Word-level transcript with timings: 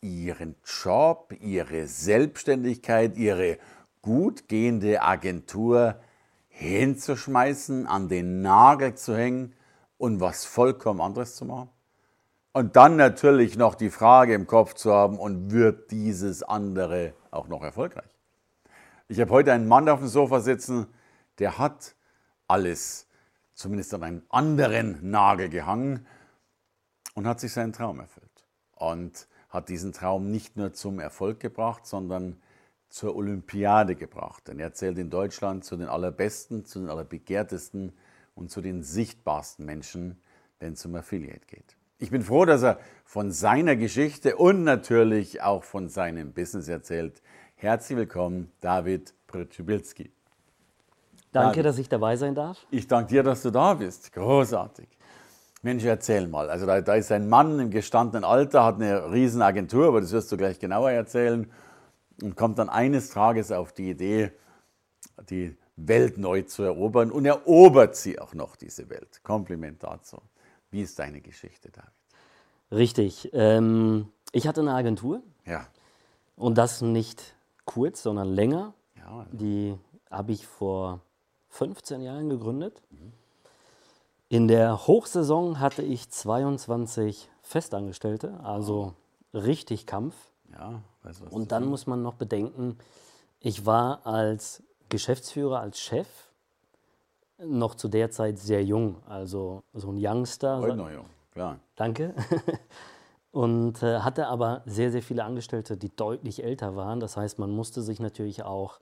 Ihren 0.00 0.56
Job, 0.64 1.34
Ihre 1.40 1.86
Selbstständigkeit, 1.86 3.16
Ihre 3.16 3.58
gut 4.02 4.48
gehende 4.48 5.02
Agentur 5.02 6.00
hinzuschmeißen, 6.48 7.86
an 7.86 8.08
den 8.08 8.42
Nagel 8.42 8.94
zu 8.94 9.16
hängen 9.16 9.54
und 9.98 10.20
was 10.20 10.44
vollkommen 10.44 11.00
anderes 11.00 11.36
zu 11.36 11.44
machen? 11.44 11.70
Und 12.52 12.76
dann 12.76 12.96
natürlich 12.96 13.56
noch 13.56 13.74
die 13.74 13.90
Frage 13.90 14.34
im 14.34 14.46
Kopf 14.46 14.74
zu 14.74 14.92
haben, 14.92 15.18
und 15.18 15.52
wird 15.52 15.90
dieses 15.90 16.42
andere 16.42 17.14
auch 17.30 17.46
noch 17.46 17.62
erfolgreich? 17.62 18.10
Ich 19.08 19.20
habe 19.20 19.30
heute 19.30 19.52
einen 19.52 19.68
Mann 19.68 19.88
auf 19.88 20.00
dem 20.00 20.08
Sofa 20.08 20.40
sitzen, 20.40 20.86
der 21.38 21.58
hat 21.58 21.94
alles, 22.48 23.06
zumindest 23.54 23.94
an 23.94 24.02
einen 24.02 24.22
anderen 24.28 25.10
Nagel 25.10 25.48
gehangen 25.48 26.06
und 27.14 27.26
hat 27.26 27.40
sich 27.40 27.52
seinen 27.52 27.72
Traum 27.72 28.00
erfüllt. 28.00 28.46
Und 28.74 29.28
hat 29.50 29.68
diesen 29.68 29.92
Traum 29.92 30.30
nicht 30.30 30.56
nur 30.56 30.72
zum 30.72 31.00
Erfolg 31.00 31.40
gebracht, 31.40 31.86
sondern 31.86 32.40
zur 32.88 33.16
Olympiade 33.16 33.96
gebracht. 33.96 34.48
Denn 34.48 34.58
er 34.58 34.72
zählt 34.72 34.98
in 34.98 35.10
Deutschland 35.10 35.64
zu 35.64 35.76
den 35.76 35.88
allerbesten, 35.88 36.64
zu 36.64 36.80
den 36.80 36.88
allerbegehrtesten 36.88 37.92
und 38.34 38.50
zu 38.50 38.60
den 38.60 38.82
sichtbarsten 38.82 39.66
Menschen, 39.66 40.20
wenn 40.60 40.72
es 40.74 40.84
um 40.86 40.94
Affiliate 40.94 41.46
geht. 41.46 41.76
Ich 41.98 42.10
bin 42.10 42.22
froh, 42.22 42.44
dass 42.46 42.62
er 42.62 42.78
von 43.04 43.30
seiner 43.30 43.76
Geschichte 43.76 44.36
und 44.36 44.64
natürlich 44.64 45.42
auch 45.42 45.64
von 45.64 45.88
seinem 45.88 46.32
Business 46.32 46.66
erzählt. 46.68 47.20
Herzlich 47.56 47.98
willkommen, 47.98 48.50
David 48.60 49.12
Przebilski. 49.26 50.10
Danke, 51.32 51.56
David. 51.56 51.64
dass 51.66 51.78
ich 51.78 51.88
dabei 51.88 52.16
sein 52.16 52.34
darf. 52.34 52.66
Ich 52.70 52.86
danke 52.88 53.10
dir, 53.10 53.22
dass 53.22 53.42
du 53.42 53.50
da 53.50 53.74
bist. 53.74 54.12
Großartig. 54.12 54.88
Mensch, 55.62 55.84
erzähl 55.84 56.26
mal. 56.26 56.48
Also 56.48 56.66
da, 56.66 56.80
da, 56.80 56.94
ist 56.94 57.12
ein 57.12 57.28
Mann 57.28 57.58
im 57.58 57.70
gestandenen 57.70 58.24
Alter, 58.24 58.64
hat 58.64 58.76
eine 58.76 59.12
riesen 59.12 59.42
Agentur, 59.42 59.88
aber 59.88 60.00
das 60.00 60.12
wirst 60.12 60.32
du 60.32 60.36
gleich 60.36 60.58
genauer 60.58 60.90
erzählen, 60.90 61.50
und 62.22 62.36
kommt 62.36 62.58
dann 62.58 62.68
eines 62.68 63.10
Tages 63.10 63.50
auf 63.52 63.72
die 63.72 63.90
Idee, 63.90 64.32
die 65.28 65.56
Welt 65.76 66.18
neu 66.18 66.42
zu 66.42 66.62
erobern 66.62 67.10
und 67.10 67.24
erobert 67.24 67.96
sie 67.96 68.18
auch 68.18 68.34
noch, 68.34 68.56
diese 68.56 68.90
Welt. 68.90 69.22
Kompliment 69.22 69.82
dazu. 69.82 70.18
Wie 70.70 70.82
ist 70.82 70.98
deine 70.98 71.20
Geschichte, 71.20 71.70
David? 71.70 71.90
Richtig. 72.70 73.30
Ähm, 73.32 74.08
ich 74.32 74.46
hatte 74.46 74.60
eine 74.60 74.74
Agentur. 74.74 75.22
Ja. 75.46 75.66
Und 76.36 76.58
das 76.58 76.82
nicht 76.82 77.34
kurz, 77.64 78.02
sondern 78.02 78.28
länger. 78.28 78.74
Ja, 78.96 79.20
also. 79.20 79.36
Die 79.36 79.76
habe 80.10 80.32
ich 80.32 80.46
vor 80.46 81.00
15 81.48 82.02
Jahren 82.02 82.28
gegründet. 82.28 82.82
Mhm. 82.90 83.12
In 84.32 84.46
der 84.46 84.86
Hochsaison 84.86 85.58
hatte 85.58 85.82
ich 85.82 86.08
22 86.08 87.28
Festangestellte, 87.42 88.38
also 88.44 88.94
richtig 89.34 89.86
Kampf. 89.86 90.14
Ja, 90.52 90.82
weiß 91.02 91.22
was. 91.22 91.32
Und 91.32 91.50
dann 91.50 91.66
muss 91.66 91.88
man 91.88 92.00
noch 92.02 92.14
bedenken, 92.14 92.78
ich 93.40 93.66
war 93.66 94.06
als 94.06 94.62
Geschäftsführer, 94.88 95.58
als 95.58 95.80
Chef 95.80 96.06
noch 97.44 97.74
zu 97.74 97.88
der 97.88 98.12
Zeit 98.12 98.38
sehr 98.38 98.62
jung, 98.62 99.02
also 99.08 99.64
so 99.72 99.90
ein 99.90 99.98
Youngster. 99.98 100.60
Heute 100.60 100.76
noch 100.76 100.92
jung, 100.92 101.06
klar. 101.32 101.58
Danke. 101.74 102.14
Und 103.32 103.82
äh, 103.82 103.98
hatte 103.98 104.28
aber 104.28 104.62
sehr, 104.64 104.92
sehr 104.92 105.02
viele 105.02 105.24
Angestellte, 105.24 105.76
die 105.76 105.90
deutlich 105.96 106.44
älter 106.44 106.76
waren. 106.76 107.00
Das 107.00 107.16
heißt, 107.16 107.40
man 107.40 107.50
musste 107.50 107.82
sich 107.82 107.98
natürlich 107.98 108.44
auch 108.44 108.78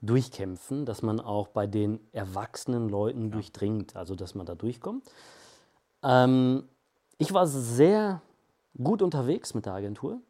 durchkämpfen, 0.00 0.84
dass 0.84 1.02
man 1.02 1.20
auch 1.20 1.48
bei 1.48 1.66
den 1.66 2.00
erwachsenen 2.12 2.88
Leuten 2.88 3.26
ja. 3.26 3.30
durchdringt, 3.30 3.96
also 3.96 4.14
dass 4.14 4.34
man 4.34 4.46
da 4.46 4.54
durchkommt. 4.54 5.10
Ähm, 6.02 6.64
ich 7.18 7.32
war 7.32 7.46
sehr 7.46 8.20
gut 8.82 9.02
unterwegs 9.02 9.54
mit 9.54 9.66
der 9.66 9.74
Agentur, 9.74 10.20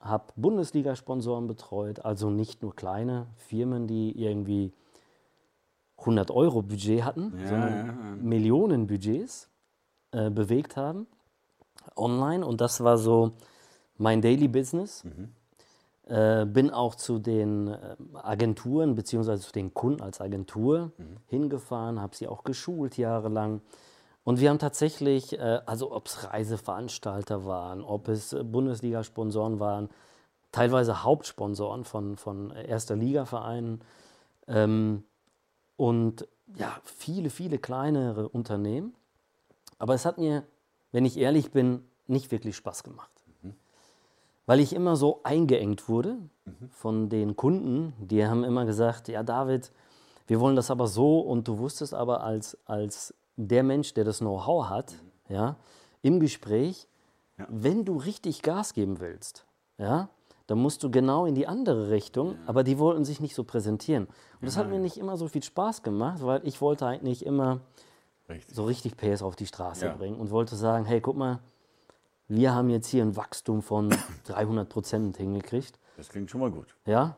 habe 0.00 0.32
Bundesliga-Sponsoren 0.36 1.46
betreut, 1.46 2.04
also 2.04 2.28
nicht 2.30 2.62
nur 2.62 2.74
kleine 2.74 3.28
Firmen, 3.36 3.86
die 3.86 4.18
irgendwie 4.20 4.72
100 5.98 6.30
Euro 6.30 6.62
Budget 6.62 7.04
hatten, 7.04 7.32
ja, 7.38 7.48
sondern 7.48 7.86
ja, 7.86 7.92
Millionen 8.20 8.86
Budgets 8.86 9.48
äh, 10.10 10.30
bewegt 10.30 10.76
haben 10.76 11.06
online 11.96 12.44
und 12.44 12.60
das 12.60 12.82
war 12.82 12.98
so 12.98 13.32
mein 13.96 14.20
Daily 14.20 14.48
Business. 14.48 15.04
Mhm. 15.04 15.32
Äh, 16.06 16.44
bin 16.44 16.70
auch 16.70 16.96
zu 16.96 17.18
den 17.18 17.68
äh, 17.68 17.96
Agenturen 18.12 18.94
bzw. 18.94 19.38
zu 19.38 19.52
den 19.52 19.72
Kunden 19.72 20.02
als 20.02 20.20
Agentur 20.20 20.92
mhm. 20.98 21.16
hingefahren, 21.28 21.98
habe 21.98 22.14
sie 22.14 22.28
auch 22.28 22.44
geschult 22.44 22.98
jahrelang. 22.98 23.62
Und 24.22 24.38
wir 24.38 24.50
haben 24.50 24.58
tatsächlich, 24.58 25.38
äh, 25.38 25.60
also 25.64 25.92
ob 25.92 26.06
es 26.06 26.30
Reiseveranstalter 26.30 27.46
waren, 27.46 27.82
ob 27.82 28.08
es 28.08 28.34
äh, 28.34 28.44
Bundesliga-Sponsoren 28.44 29.60
waren, 29.60 29.88
teilweise 30.52 31.04
Hauptsponsoren 31.04 31.84
von, 31.84 32.18
von 32.18 32.50
erster 32.50 32.96
Liga-Vereinen 32.96 33.80
ähm, 34.46 35.04
und 35.76 36.28
ja, 36.54 36.76
viele, 36.84 37.30
viele 37.30 37.58
kleinere 37.58 38.28
Unternehmen. 38.28 38.94
Aber 39.78 39.94
es 39.94 40.04
hat 40.04 40.18
mir, 40.18 40.44
wenn 40.92 41.06
ich 41.06 41.16
ehrlich 41.16 41.50
bin, 41.50 41.82
nicht 42.06 42.30
wirklich 42.30 42.56
Spaß 42.56 42.84
gemacht 42.84 43.23
weil 44.46 44.60
ich 44.60 44.72
immer 44.72 44.96
so 44.96 45.20
eingeengt 45.22 45.88
wurde 45.88 46.18
mhm. 46.44 46.70
von 46.70 47.08
den 47.08 47.36
Kunden. 47.36 47.94
Die 47.98 48.26
haben 48.26 48.44
immer 48.44 48.64
gesagt, 48.64 49.08
ja 49.08 49.22
David, 49.22 49.72
wir 50.26 50.40
wollen 50.40 50.56
das 50.56 50.70
aber 50.70 50.86
so 50.86 51.20
und 51.20 51.48
du 51.48 51.58
wusstest 51.58 51.94
aber 51.94 52.22
als, 52.22 52.58
als 52.66 53.14
der 53.36 53.62
Mensch, 53.62 53.94
der 53.94 54.04
das 54.04 54.18
Know-how 54.18 54.68
hat, 54.68 54.92
mhm. 55.28 55.34
ja, 55.34 55.56
im 56.02 56.20
Gespräch, 56.20 56.86
ja. 57.38 57.46
wenn 57.48 57.84
du 57.84 57.96
richtig 57.96 58.42
Gas 58.42 58.74
geben 58.74 59.00
willst, 59.00 59.46
ja, 59.78 60.08
dann 60.46 60.58
musst 60.58 60.82
du 60.82 60.90
genau 60.90 61.24
in 61.24 61.34
die 61.34 61.46
andere 61.46 61.90
Richtung, 61.90 62.32
ja. 62.32 62.38
aber 62.46 62.64
die 62.64 62.78
wollten 62.78 63.04
sich 63.04 63.20
nicht 63.20 63.34
so 63.34 63.44
präsentieren. 63.44 64.04
Und 64.04 64.46
das 64.46 64.58
hat 64.58 64.68
mir 64.68 64.78
nicht 64.78 64.98
immer 64.98 65.16
so 65.16 65.26
viel 65.28 65.42
Spaß 65.42 65.82
gemacht, 65.82 66.18
weil 66.22 66.46
ich 66.46 66.60
wollte 66.60 66.86
eigentlich 66.86 67.24
immer 67.24 67.60
richtig. 68.28 68.54
so 68.54 68.64
richtig 68.64 68.96
PS 68.98 69.22
auf 69.22 69.36
die 69.36 69.46
Straße 69.46 69.94
bringen 69.96 70.18
und 70.18 70.30
wollte 70.30 70.56
sagen, 70.56 70.84
hey, 70.84 71.00
guck 71.00 71.16
mal, 71.16 71.40
wir 72.28 72.54
haben 72.54 72.70
jetzt 72.70 72.88
hier 72.88 73.02
ein 73.02 73.16
Wachstum 73.16 73.62
von 73.62 73.94
300 74.26 74.68
Prozent 74.68 75.16
hingekriegt. 75.16 75.78
Das 75.96 76.08
klingt 76.08 76.30
schon 76.30 76.40
mal 76.40 76.50
gut. 76.50 76.74
Ja, 76.86 77.16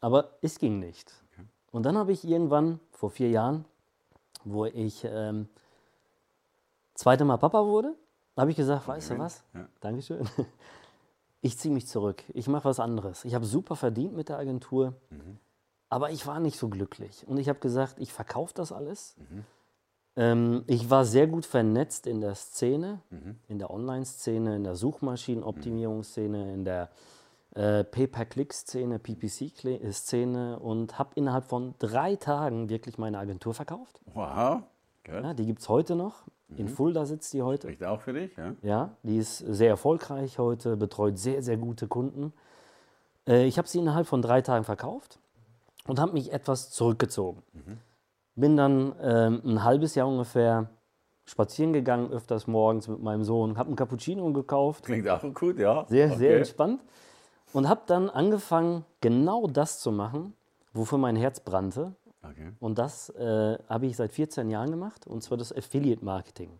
aber 0.00 0.30
es 0.40 0.58
ging 0.58 0.78
nicht. 0.78 1.12
Okay. 1.32 1.46
Und 1.72 1.84
dann 1.84 1.98
habe 1.98 2.12
ich 2.12 2.24
irgendwann 2.24 2.80
vor 2.90 3.10
vier 3.10 3.30
Jahren, 3.30 3.64
wo 4.44 4.64
ich 4.66 5.04
ähm, 5.04 5.48
zweite 6.94 7.24
Mal 7.24 7.36
Papa 7.36 7.64
wurde, 7.64 7.94
habe 8.36 8.50
ich 8.50 8.56
gesagt, 8.56 8.88
weißt 8.88 9.10
du 9.10 9.18
was? 9.18 9.44
Ja. 9.54 9.68
Dankeschön. 9.80 10.28
Ich 11.40 11.58
ziehe 11.58 11.74
mich 11.74 11.86
zurück. 11.86 12.24
Ich 12.32 12.48
mache 12.48 12.64
was 12.64 12.80
anderes. 12.80 13.26
Ich 13.26 13.34
habe 13.34 13.44
super 13.44 13.76
verdient 13.76 14.16
mit 14.16 14.30
der 14.30 14.38
Agentur, 14.38 14.94
mhm. 15.10 15.36
aber 15.90 16.10
ich 16.10 16.26
war 16.26 16.40
nicht 16.40 16.58
so 16.58 16.70
glücklich. 16.70 17.28
Und 17.28 17.36
ich 17.36 17.50
habe 17.50 17.58
gesagt, 17.58 17.96
ich 17.98 18.14
verkaufe 18.14 18.54
das 18.54 18.72
alles. 18.72 19.14
Mhm 19.18 19.44
ähm, 20.16 20.64
ich 20.66 20.90
war 20.90 21.04
sehr 21.04 21.26
gut 21.26 21.46
vernetzt 21.46 22.06
in 22.06 22.20
der 22.20 22.34
Szene, 22.34 23.00
mhm. 23.10 23.36
in 23.48 23.58
der 23.58 23.70
Online-Szene, 23.70 24.56
in 24.56 24.64
der 24.64 24.76
Suchmaschinenoptimierungsszene, 24.76 26.52
in 26.52 26.64
der 26.64 26.90
äh, 27.54 27.84
Pay-per-Click-Szene, 27.84 28.98
PPC-Szene 28.98 30.58
und 30.58 30.98
habe 30.98 31.10
innerhalb 31.14 31.44
von 31.44 31.74
drei 31.78 32.16
Tagen 32.16 32.68
wirklich 32.68 32.98
meine 32.98 33.18
Agentur 33.18 33.54
verkauft. 33.54 34.00
Wow, 34.12 34.62
ja, 35.06 35.34
die 35.34 35.46
gibt 35.46 35.60
es 35.60 35.68
heute 35.68 35.96
noch. 35.96 36.22
Mhm. 36.48 36.58
In 36.58 36.68
Fulda 36.68 37.06
sitzt 37.06 37.32
die 37.32 37.42
heute. 37.42 37.68
Spricht 37.68 37.84
auch 37.84 38.00
für 38.00 38.12
dich, 38.12 38.36
ja? 38.36 38.54
Ja, 38.62 38.90
die 39.02 39.18
ist 39.18 39.38
sehr 39.38 39.68
erfolgreich 39.68 40.38
heute, 40.38 40.76
betreut 40.76 41.18
sehr, 41.18 41.42
sehr 41.42 41.56
gute 41.56 41.88
Kunden. 41.88 42.32
Äh, 43.26 43.46
ich 43.46 43.58
habe 43.58 43.68
sie 43.68 43.78
innerhalb 43.78 44.06
von 44.06 44.22
drei 44.22 44.42
Tagen 44.42 44.64
verkauft 44.64 45.18
und 45.86 46.00
habe 46.00 46.12
mich 46.12 46.32
etwas 46.32 46.70
zurückgezogen. 46.70 47.42
Mhm. 47.52 47.78
Bin 48.36 48.56
dann 48.56 48.94
ähm, 49.00 49.42
ein 49.44 49.64
halbes 49.64 49.94
Jahr 49.94 50.08
ungefähr 50.08 50.68
spazieren 51.26 51.72
gegangen, 51.72 52.10
öfters 52.10 52.46
morgens 52.46 52.88
mit 52.88 53.02
meinem 53.02 53.24
Sohn, 53.24 53.56
habe 53.56 53.68
einen 53.68 53.76
Cappuccino 53.76 54.30
gekauft. 54.32 54.84
Klingt 54.84 55.08
auch 55.08 55.22
gut, 55.34 55.58
ja. 55.58 55.86
Sehr, 55.88 56.08
okay. 56.08 56.16
sehr 56.16 56.36
entspannt. 56.36 56.82
Und 57.52 57.68
habe 57.68 57.82
dann 57.86 58.10
angefangen, 58.10 58.84
genau 59.00 59.46
das 59.46 59.78
zu 59.78 59.92
machen, 59.92 60.34
wofür 60.72 60.98
mein 60.98 61.16
Herz 61.16 61.40
brannte. 61.40 61.94
Okay. 62.22 62.52
Und 62.58 62.78
das 62.78 63.10
äh, 63.10 63.58
habe 63.68 63.86
ich 63.86 63.96
seit 63.96 64.12
14 64.12 64.50
Jahren 64.50 64.70
gemacht, 64.70 65.06
und 65.06 65.22
zwar 65.22 65.38
das 65.38 65.54
Affiliate 65.54 66.04
Marketing. 66.04 66.50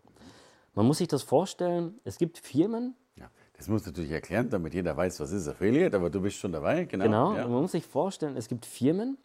Man 0.73 0.85
muss 0.85 0.99
sich 0.99 1.07
das 1.07 1.23
vorstellen, 1.23 1.99
es 2.03 2.17
gibt 2.17 2.37
Firmen. 2.37 2.95
Ja. 3.15 3.29
Das 3.57 3.67
musst 3.67 3.85
du 3.85 3.91
natürlich 3.91 4.11
erklären, 4.11 4.49
damit 4.49 4.73
jeder 4.73 4.95
weiß, 4.95 5.19
was 5.19 5.31
ist 5.31 5.47
Affiliate, 5.47 5.95
aber 5.95 6.09
du 6.09 6.21
bist 6.21 6.37
schon 6.37 6.51
dabei, 6.51 6.85
genau. 6.85 7.05
Genau, 7.05 7.35
ja. 7.35 7.47
man 7.47 7.61
muss 7.61 7.71
sich 7.71 7.85
vorstellen, 7.85 8.35
es 8.37 8.47
gibt 8.47 8.65
Firmen, 8.65 9.17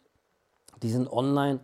die 0.81 0.89
sind 0.89 1.11
online 1.11 1.59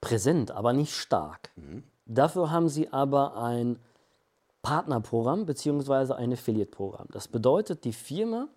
präsent, 0.00 0.50
aber 0.50 0.72
nicht 0.72 0.94
stark. 0.94 1.50
Mhm. 1.56 1.82
Dafür 2.06 2.50
haben 2.50 2.68
sie 2.68 2.92
aber 2.92 3.36
ein 3.36 3.78
Partnerprogramm 4.62 5.46
bzw. 5.46 6.14
ein 6.14 6.32
Affiliate-Programm. 6.32 7.08
Das 7.12 7.28
bedeutet, 7.28 7.84
die 7.84 7.92
Firma 7.92 8.48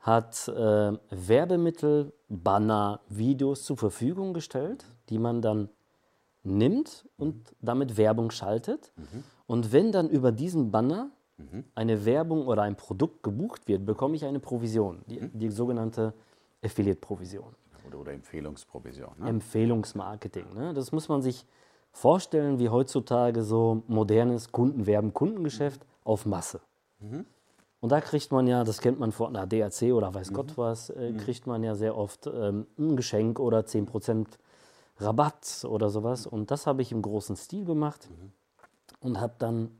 hat 0.00 0.48
äh, 0.48 0.92
Werbemittel, 1.10 2.12
Banner, 2.28 3.00
Videos 3.08 3.64
zur 3.64 3.76
Verfügung 3.76 4.34
gestellt, 4.34 4.84
die 5.08 5.18
man 5.18 5.42
dann 5.42 5.68
nimmt 6.42 7.08
und 7.16 7.54
damit 7.60 7.96
Werbung 7.96 8.30
schaltet. 8.30 8.92
Und 9.46 9.72
wenn 9.72 9.90
dann 9.90 10.08
über 10.08 10.30
diesen 10.32 10.70
Banner 10.70 11.10
eine 11.74 12.04
Werbung 12.04 12.46
oder 12.46 12.62
ein 12.62 12.76
Produkt 12.76 13.22
gebucht 13.22 13.68
wird, 13.68 13.84
bekomme 13.84 14.16
ich 14.16 14.24
eine 14.24 14.40
Provision, 14.40 15.02
die, 15.06 15.28
die 15.32 15.50
sogenannte 15.50 16.14
Affiliate-Provision. 16.64 17.54
Oder, 17.86 17.98
oder 17.98 18.12
Empfehlungsprovision. 18.12 19.14
Ne? 19.18 19.28
Empfehlungsmarketing. 19.28 20.46
Ne? 20.54 20.74
Das 20.74 20.92
muss 20.92 21.08
man 21.08 21.22
sich 21.22 21.46
vorstellen, 21.92 22.58
wie 22.58 22.68
heutzutage 22.68 23.42
so 23.42 23.82
modernes 23.86 24.52
Kundenwerben, 24.52 25.14
Kundengeschäft 25.14 25.86
auf 26.04 26.26
Masse. 26.26 26.60
Und 27.80 27.92
da 27.92 28.00
kriegt 28.00 28.32
man 28.32 28.46
ja, 28.46 28.64
das 28.64 28.80
kennt 28.80 28.98
man 28.98 29.12
von 29.12 29.34
der 29.34 29.46
DRC 29.46 29.94
oder 29.94 30.12
weiß 30.12 30.32
Gott 30.32 30.58
was, 30.58 30.90
äh, 30.90 31.12
kriegt 31.12 31.46
man 31.46 31.62
ja 31.62 31.74
sehr 31.74 31.96
oft 31.96 32.26
ähm, 32.26 32.66
ein 32.78 32.96
Geschenk 32.96 33.38
oder 33.38 33.60
10% 33.60 34.26
Rabatt 34.98 35.64
oder 35.68 35.88
sowas. 35.88 36.26
Und 36.26 36.50
das 36.50 36.66
habe 36.66 36.82
ich 36.82 36.92
im 36.92 37.02
großen 37.02 37.36
Stil 37.36 37.64
gemacht 37.64 38.08
und 39.00 39.20
habe 39.20 39.34
dann 39.38 39.70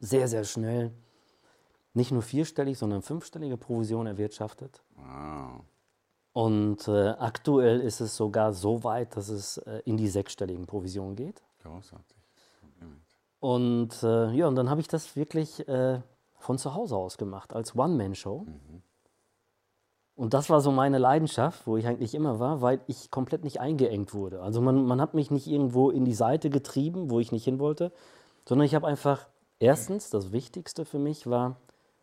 sehr, 0.00 0.28
sehr 0.28 0.44
schnell 0.44 0.92
nicht 1.92 2.10
nur 2.10 2.22
vierstellig, 2.22 2.76
sondern 2.76 3.02
fünfstellige 3.02 3.56
Provision 3.56 4.06
erwirtschaftet. 4.06 4.82
Wow. 4.96 5.62
Und 6.34 6.88
äh, 6.88 7.10
aktuell 7.10 7.80
ist 7.80 8.00
es 8.00 8.16
sogar 8.16 8.52
so 8.52 8.82
weit, 8.82 9.16
dass 9.16 9.28
es 9.28 9.58
äh, 9.58 9.82
in 9.84 9.96
die 9.96 10.08
sechsstelligen 10.08 10.66
Provisionen 10.66 11.14
geht. 11.14 11.42
Großartig. 11.62 12.16
Und 13.38 14.02
äh, 14.02 14.32
ja, 14.32 14.48
und 14.48 14.56
dann 14.56 14.68
habe 14.68 14.80
ich 14.80 14.88
das 14.88 15.14
wirklich 15.16 15.66
äh, 15.68 16.00
von 16.38 16.58
zu 16.58 16.74
Hause 16.74 16.96
aus 16.96 17.18
gemacht, 17.18 17.52
als 17.52 17.76
One-Man-Show. 17.76 18.46
Und 20.16 20.34
das 20.34 20.50
war 20.50 20.60
so 20.60 20.72
meine 20.72 20.98
Leidenschaft, 20.98 21.66
wo 21.68 21.76
ich 21.76 21.86
eigentlich 21.86 22.14
immer 22.14 22.40
war, 22.40 22.62
weil 22.62 22.80
ich 22.88 23.12
komplett 23.12 23.44
nicht 23.44 23.60
eingeengt 23.60 24.12
wurde. 24.12 24.42
Also 24.42 24.60
man, 24.60 24.84
man 24.86 25.00
hat 25.00 25.14
mich 25.14 25.30
nicht 25.30 25.46
irgendwo 25.46 25.90
in 25.90 26.04
die 26.04 26.14
Seite 26.14 26.50
getrieben, 26.50 27.10
wo 27.10 27.20
ich 27.20 27.30
nicht 27.30 27.44
hin 27.44 27.60
wollte, 27.60 27.92
sondern 28.44 28.66
ich 28.66 28.74
habe 28.74 28.88
einfach, 28.88 29.28
erstens, 29.60 30.10
das 30.10 30.32
Wichtigste 30.32 30.84
für 30.84 30.98
mich 30.98 31.28
war, 31.28 31.58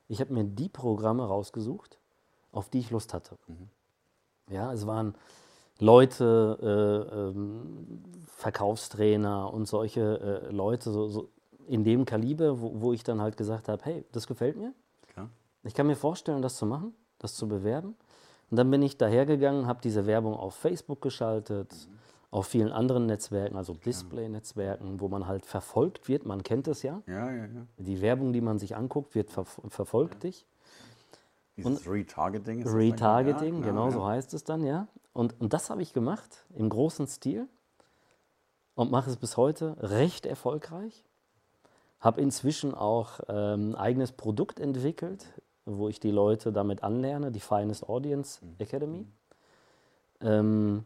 ich 0.07 0.22
habe 0.22 0.33
mir 0.33 0.45
die 0.45 0.69
Programme 0.69 1.25
rausgesucht, 1.25 2.00
auf 2.51 2.69
die 2.69 2.80
ich 2.80 2.92
Lust 2.92 3.13
hatte. 3.13 3.38
Ja, 4.51 4.74
es 4.74 4.86
waren 4.86 5.15
Leute, 5.80 6.57
äh, 6.62 7.15
ähm, 7.15 8.03
Verkaufstrainer 8.27 9.51
und 9.53 9.68
solche 9.68 10.45
äh, 10.50 10.51
Leute 10.51 10.92
so, 10.92 11.07
so 11.07 11.30
in 11.68 11.83
dem 11.83 12.06
Kaliber, 12.06 12.62
wo, 12.62 12.81
wo 12.81 12.94
ich 12.94 13.03
dann 13.03 13.21
halt 13.21 13.38
gesagt 13.38 13.68
habe, 13.68 13.83
hey, 13.86 14.06
das 14.12 14.27
gefällt 14.27 14.57
mir. 14.57 14.74
Klar. 15.13 15.30
Ich 15.63 15.74
kann 15.74 15.88
mir 15.88 15.95
vorstellen, 15.95 16.42
das 16.42 16.57
zu 16.57 16.65
machen, 16.65 16.94
das 17.19 17.36
zu 17.36 17.48
bewerben. 17.48 17.95
Und 18.50 18.57
dann 18.57 18.69
bin 18.69 18.81
ich 18.81 18.98
dahergegangen, 18.98 19.65
habe 19.68 19.80
diese 19.81 20.06
Werbung 20.06 20.36
auf 20.36 20.56
Facebook 20.56 21.01
geschaltet, 21.01 21.74
auf 22.31 22.47
vielen 22.47 22.71
anderen 22.71 23.06
Netzwerken, 23.06 23.57
also 23.57 23.74
Display-Netzwerken, 23.74 25.00
wo 25.00 25.07
man 25.07 25.27
halt 25.27 25.45
verfolgt 25.45 26.07
wird. 26.07 26.25
Man 26.25 26.44
kennt 26.44 26.68
es 26.68 26.81
ja. 26.81 27.01
Ja, 27.07 27.31
ja, 27.31 27.45
ja. 27.45 27.68
Die 27.77 28.01
Werbung, 28.01 28.33
die 28.33 28.42
man 28.42 28.57
sich 28.57 28.75
anguckt, 28.75 29.15
wird 29.15 29.31
ver 29.31 29.45
verfolgt 29.45 30.24
dich. 30.24 30.45
Dieses 31.69 31.90
Retargeting. 31.90 32.62
ist 32.62 32.74
Retargeting, 32.74 33.60
ja, 33.60 33.66
genau 33.66 33.86
ja. 33.86 33.92
so 33.92 34.06
heißt 34.06 34.34
es 34.34 34.44
dann, 34.44 34.63
ja. 34.63 34.88
Und, 35.13 35.40
und 35.40 35.54
das 35.54 35.69
habe 35.69 35.81
ich 35.81 35.94
gemacht 35.94 36.46
im 36.54 36.69
großen 36.69 37.08
Stil 37.08 37.48
und 38.75 38.92
mache 38.92 39.10
es 39.10 39.18
bis 39.18 39.38
heute 39.38 39.75
recht 39.80 40.25
erfolgreich. 40.25 41.06
Habe 42.00 42.22
inzwischen 42.22 42.74
auch 42.74 43.19
ähm, 43.28 43.72
ein 43.72 43.75
eigenes 43.75 44.12
Produkt 44.12 44.60
entwickelt, 44.60 45.25
wo 45.66 45.90
ich 45.90 46.00
die 46.00 46.12
Leute 46.12 46.52
damit 46.52 46.84
anlerne, 46.84 47.31
die 47.31 47.40
Finest 47.40 47.88
Audience 47.88 48.42
Academy. 48.57 49.06
Ähm, 50.22 50.86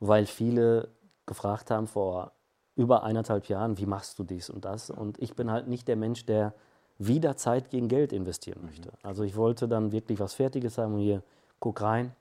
weil 0.00 0.26
viele 0.26 0.88
gefragt 1.26 1.70
haben 1.70 1.86
vor 1.86 2.32
über 2.74 3.04
eineinhalb 3.04 3.46
Jahren, 3.46 3.78
wie 3.78 3.86
machst 3.86 4.18
du 4.18 4.24
dies 4.24 4.50
und 4.50 4.64
das? 4.64 4.90
Und 4.90 5.20
ich 5.20 5.34
bin 5.34 5.50
halt 5.50 5.68
nicht 5.68 5.88
der 5.88 5.96
Mensch, 5.96 6.26
der 6.26 6.54
wieder 6.98 7.36
Zeit 7.36 7.70
gegen 7.70 7.88
Geld 7.88 8.12
investieren 8.12 8.62
möchte. 8.64 8.92
Also 9.02 9.24
ich 9.24 9.36
wollte 9.36 9.68
dann 9.68 9.92
wirklich 9.92 10.20
was 10.20 10.34
Fertiges 10.34 10.78
haben 10.78 10.94
und 10.94 11.00
hier, 11.00 11.22
guck 11.58 11.80
rein, 11.80 12.12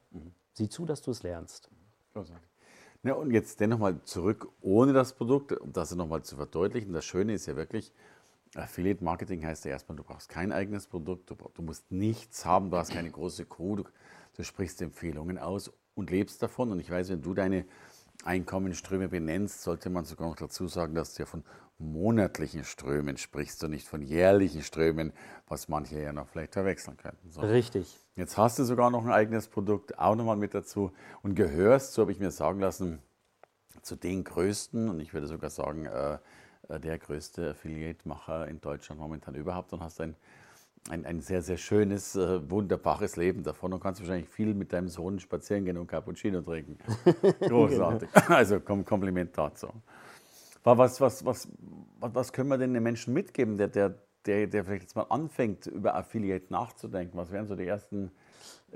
sieh 0.53 0.69
zu, 0.69 0.85
dass 0.85 1.01
du 1.01 1.11
es 1.11 1.23
lernst. 1.23 1.69
Großartig. 2.13 2.49
Ja, 3.03 3.13
und 3.13 3.31
jetzt 3.31 3.59
dennoch 3.59 3.79
mal 3.79 3.99
zurück 4.03 4.47
ohne 4.61 4.93
das 4.93 5.13
Produkt, 5.13 5.53
um 5.53 5.73
das 5.73 5.95
nochmal 5.95 6.21
zu 6.21 6.35
verdeutlichen. 6.35 6.93
Das 6.93 7.03
Schöne 7.03 7.33
ist 7.33 7.47
ja 7.47 7.55
wirklich, 7.55 7.91
Affiliate 8.55 9.03
Marketing 9.03 9.43
heißt 9.45 9.65
ja 9.65 9.71
erstmal, 9.71 9.95
du 9.95 10.03
brauchst 10.03 10.29
kein 10.29 10.51
eigenes 10.51 10.85
Produkt, 10.85 11.29
du, 11.29 11.35
du 11.53 11.61
musst 11.63 11.91
nichts 11.91 12.45
haben, 12.45 12.69
du 12.69 12.77
hast 12.77 12.91
keine 12.91 13.09
große 13.09 13.45
Crew, 13.45 13.77
du, 13.77 13.83
du 14.35 14.43
sprichst 14.43 14.81
Empfehlungen 14.81 15.39
aus 15.39 15.71
und 15.95 16.11
lebst 16.11 16.43
davon. 16.43 16.71
Und 16.71 16.79
ich 16.79 16.91
weiß, 16.91 17.09
wenn 17.09 17.21
du 17.21 17.33
deine 17.33 17.65
Einkommensströme 18.23 19.09
benennst, 19.09 19.61
sollte 19.61 19.89
man 19.89 20.05
sogar 20.05 20.29
noch 20.29 20.35
dazu 20.35 20.67
sagen, 20.67 20.95
dass 20.95 21.15
du 21.15 21.23
ja 21.23 21.25
von 21.25 21.43
monatlichen 21.77 22.63
Strömen 22.63 23.17
sprichst 23.17 23.63
und 23.63 23.71
nicht 23.71 23.87
von 23.87 24.01
jährlichen 24.01 24.61
Strömen, 24.61 25.13
was 25.47 25.67
manche 25.67 25.99
ja 25.99 26.13
noch 26.13 26.27
vielleicht 26.27 26.53
verwechseln 26.53 26.97
könnten. 26.97 27.31
So. 27.31 27.41
Richtig. 27.41 27.97
Jetzt 28.15 28.37
hast 28.37 28.59
du 28.59 28.63
sogar 28.63 28.91
noch 28.91 29.03
ein 29.03 29.11
eigenes 29.11 29.47
Produkt, 29.47 29.97
auch 29.97 30.15
nochmal 30.15 30.37
mit 30.37 30.53
dazu 30.53 30.91
und 31.23 31.35
gehörst, 31.35 31.93
so 31.93 32.03
habe 32.03 32.11
ich 32.11 32.19
mir 32.19 32.31
sagen 32.31 32.59
lassen, 32.59 32.99
zu 33.81 33.95
den 33.95 34.23
größten 34.23 34.89
und 34.89 34.99
ich 34.99 35.13
würde 35.13 35.27
sogar 35.27 35.49
sagen, 35.49 35.85
äh, 35.85 36.19
äh, 36.69 36.79
der 36.79 36.97
größte 36.97 37.51
Affiliate-Macher 37.51 38.47
in 38.47 38.61
Deutschland 38.61 38.99
momentan 39.01 39.35
überhaupt 39.35 39.73
und 39.73 39.81
hast 39.81 40.01
ein, 40.01 40.15
ein, 40.89 41.05
ein 41.05 41.21
sehr, 41.21 41.41
sehr 41.41 41.57
schönes, 41.57 42.15
äh, 42.15 42.49
wunderbares 42.49 43.15
Leben 43.15 43.43
davon 43.43 43.73
und 43.73 43.81
kannst 43.81 44.01
wahrscheinlich 44.01 44.29
viel 44.29 44.53
mit 44.53 44.73
deinem 44.73 44.89
Sohn 44.89 45.19
spazieren 45.19 45.65
gehen 45.65 45.77
und 45.77 45.87
Cappuccino 45.87 46.41
trinken. 46.41 46.77
Großartig. 47.41 48.09
Also 48.27 48.59
Kom 48.59 48.83
Kompliment 48.83 49.37
dazu. 49.37 49.67
Aber 50.63 50.83
Was, 50.83 51.01
was, 51.01 51.25
was, 51.25 51.47
was, 51.99 52.13
was 52.13 52.33
können 52.33 52.49
wir 52.49 52.57
denn 52.57 52.73
den 52.73 52.83
Menschen 52.83 53.13
mitgeben, 53.13 53.57
der, 53.57 53.67
der, 53.67 53.95
der, 54.25 54.47
der 54.47 54.63
vielleicht 54.63 54.83
jetzt 54.83 54.95
mal 54.95 55.07
anfängt, 55.09 55.67
über 55.67 55.95
Affiliate 55.95 56.51
nachzudenken? 56.51 57.17
Was 57.17 57.31
wären 57.31 57.47
so 57.47 57.55
die 57.55 57.65
ersten 57.65 58.11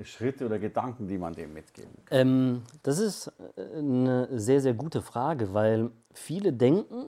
Schritte 0.04 0.46
oder 0.46 0.60
Gedanken, 0.60 1.08
die 1.08 1.18
man 1.18 1.34
dem 1.34 1.54
mitgeben 1.54 1.94
kann? 2.06 2.18
Ähm, 2.18 2.62
das 2.84 3.00
ist 3.00 3.32
äh, 3.56 3.78
eine 3.78 4.28
sehr, 4.40 4.62
sehr 4.62 4.74
gute 4.74 5.02
Frage, 5.02 5.54
weil 5.54 5.92
viele 6.14 6.54
denken 6.54 7.08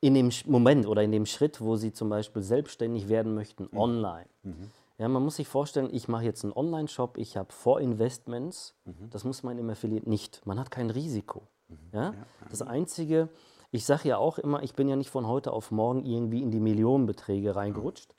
in 0.00 0.14
dem 0.14 0.30
Moment 0.46 0.86
oder 0.86 1.02
in 1.02 1.12
dem 1.12 1.26
Schritt, 1.26 1.60
wo 1.60 1.76
sie 1.76 1.92
zum 1.92 2.08
Beispiel 2.08 2.42
selbstständig 2.42 3.08
werden 3.08 3.34
möchten, 3.34 3.68
online. 3.76 4.26
Ja, 4.98 5.08
man 5.08 5.22
muss 5.22 5.36
sich 5.36 5.48
vorstellen, 5.48 5.88
ich 5.92 6.08
mache 6.08 6.24
jetzt 6.24 6.44
einen 6.44 6.52
Online-Shop, 6.52 7.16
ich 7.16 7.36
habe 7.36 7.52
Vorinvestments, 7.52 8.74
das 9.10 9.24
muss 9.24 9.42
man 9.42 9.58
im 9.58 9.70
Affiliate 9.70 10.08
nicht. 10.08 10.44
Man 10.46 10.58
hat 10.58 10.70
kein 10.70 10.90
Risiko. 10.90 11.42
Ja? 11.92 12.14
Das 12.50 12.62
Einzige, 12.62 13.28
ich 13.70 13.84
sage 13.84 14.08
ja 14.08 14.18
auch 14.18 14.38
immer, 14.38 14.62
ich 14.62 14.74
bin 14.74 14.88
ja 14.88 14.96
nicht 14.96 15.10
von 15.10 15.26
heute 15.26 15.52
auf 15.52 15.70
morgen 15.70 16.04
irgendwie 16.04 16.42
in 16.42 16.50
die 16.50 16.60
Millionenbeträge 16.60 17.54
reingerutscht. 17.54 18.14